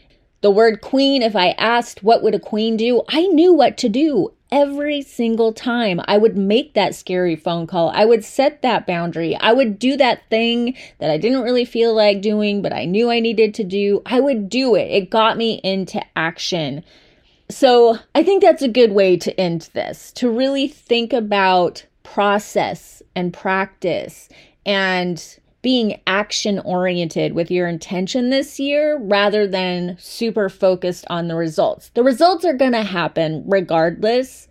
[0.41, 3.89] The word queen, if I asked what would a queen do, I knew what to
[3.89, 7.89] do every single time I would make that scary phone call.
[7.93, 9.35] I would set that boundary.
[9.35, 13.09] I would do that thing that I didn't really feel like doing, but I knew
[13.09, 14.01] I needed to do.
[14.05, 14.89] I would do it.
[14.91, 16.83] It got me into action.
[17.49, 23.01] So I think that's a good way to end this to really think about process
[23.15, 24.27] and practice
[24.65, 31.35] and being action oriented with your intention this year rather than super focused on the
[31.35, 31.89] results.
[31.93, 34.47] The results are going to happen regardless.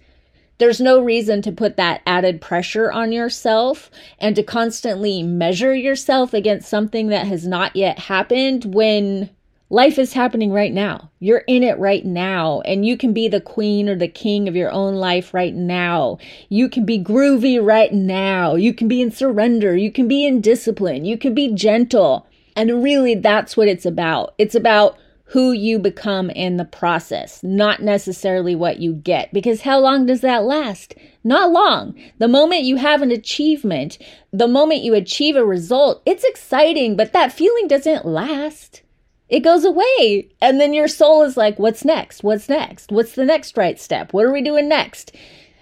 [0.59, 6.35] There's no reason to put that added pressure on yourself and to constantly measure yourself
[6.35, 9.31] against something that has not yet happened when
[9.73, 11.13] Life is happening right now.
[11.21, 14.57] You're in it right now, and you can be the queen or the king of
[14.57, 16.19] your own life right now.
[16.49, 18.57] You can be groovy right now.
[18.57, 19.77] You can be in surrender.
[19.77, 21.05] You can be in discipline.
[21.05, 22.27] You can be gentle.
[22.57, 24.35] And really, that's what it's about.
[24.39, 29.33] It's about who you become in the process, not necessarily what you get.
[29.33, 30.97] Because how long does that last?
[31.23, 31.95] Not long.
[32.19, 33.99] The moment you have an achievement,
[34.33, 38.83] the moment you achieve a result, it's exciting, but that feeling doesn't last
[39.31, 40.29] it goes away.
[40.43, 42.23] And then your soul is like, what's next?
[42.23, 42.91] What's next?
[42.91, 44.13] What's the next right step?
[44.13, 45.15] What are we doing next?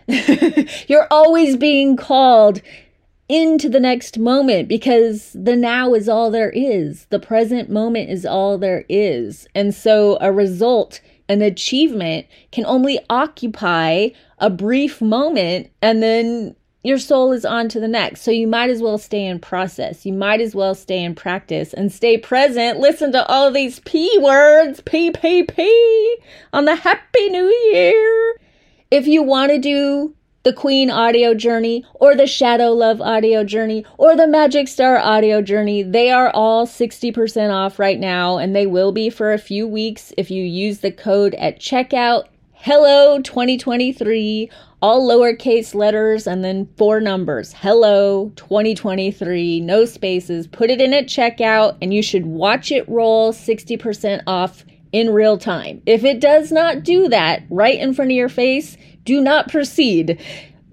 [0.89, 2.63] You're always being called
[3.29, 7.05] into the next moment because the now is all there is.
[7.11, 9.47] The present moment is all there is.
[9.55, 14.09] And so a result, an achievement can only occupy
[14.39, 18.23] a brief moment and then your soul is on to the next.
[18.23, 20.07] So you might as well stay in process.
[20.07, 22.79] You might as well stay in practice and stay present.
[22.79, 26.17] Listen to all these P words, P, P, P,
[26.53, 28.37] on the Happy New Year.
[28.91, 30.15] If you want to do
[30.45, 35.43] the Queen audio journey or the Shadow Love audio journey or the Magic Star audio
[35.43, 39.67] journey, they are all 60% off right now and they will be for a few
[39.67, 42.29] weeks if you use the code at checkout.
[42.53, 44.51] Hello 2023
[44.81, 47.53] all lowercase letters and then four numbers.
[47.53, 50.47] Hello 2023, no spaces.
[50.47, 55.37] Put it in at checkout and you should watch it roll 60% off in real
[55.37, 55.83] time.
[55.85, 60.21] If it does not do that right in front of your face, do not proceed.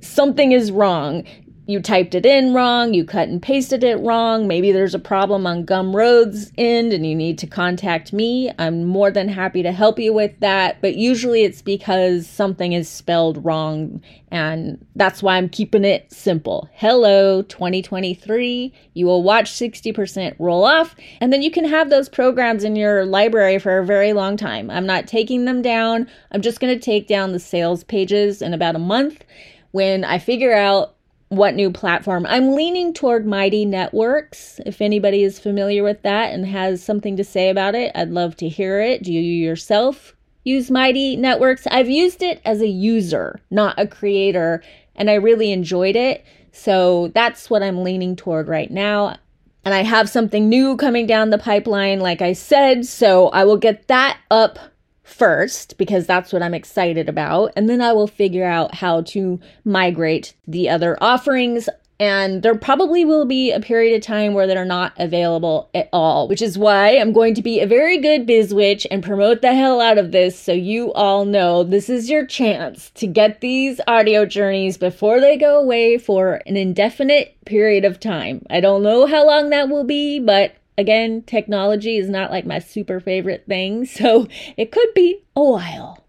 [0.01, 1.23] Something is wrong
[1.67, 5.47] you typed it in wrong, you cut and pasted it wrong, maybe there's a problem
[5.47, 8.51] on Gumroad's end and you need to contact me.
[8.59, 12.87] I'm more than happy to help you with that, but usually it's because something is
[12.87, 16.69] spelled wrong and that's why I'm keeping it simple.
[16.73, 18.71] Hello 2023.
[18.93, 23.05] You will watch 60% roll off and then you can have those programs in your
[23.05, 24.69] library for a very long time.
[24.69, 26.07] I'm not taking them down.
[26.31, 29.23] I'm just going to take down the sales pages in about a month
[29.71, 30.94] when I figure out
[31.29, 32.25] what new platform.
[32.27, 34.59] I'm leaning toward Mighty Networks.
[34.65, 38.35] If anybody is familiar with that and has something to say about it, I'd love
[38.37, 39.03] to hear it.
[39.03, 41.65] Do you yourself use Mighty Networks?
[41.67, 44.63] I've used it as a user, not a creator,
[44.95, 46.23] and I really enjoyed it.
[46.51, 49.17] So that's what I'm leaning toward right now.
[49.65, 53.57] And I have something new coming down the pipeline, like I said, so I will
[53.57, 54.59] get that up
[55.05, 57.53] first because that's what I'm excited about.
[57.55, 61.69] And then I will figure out how to migrate the other offerings.
[61.97, 66.27] And there probably will be a period of time where they're not available at all,
[66.27, 69.55] which is why I'm going to be a very good biz witch and promote the
[69.55, 73.79] hell out of this so you all know this is your chance to get these
[73.87, 78.45] audio journeys before they go away for an indefinite period of time.
[78.49, 82.59] I don't know how long that will be, but Again, technology is not like my
[82.59, 84.27] super favorite thing, so
[84.57, 86.05] it could be a while.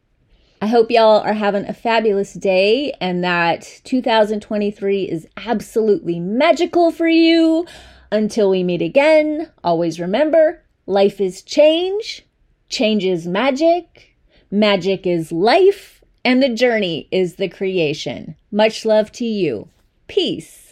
[0.61, 7.07] I hope y'all are having a fabulous day and that 2023 is absolutely magical for
[7.07, 7.67] you.
[8.11, 12.25] Until we meet again, always remember life is change,
[12.69, 14.17] change is magic,
[14.51, 18.35] magic is life, and the journey is the creation.
[18.51, 19.69] Much love to you.
[20.09, 20.66] Peace.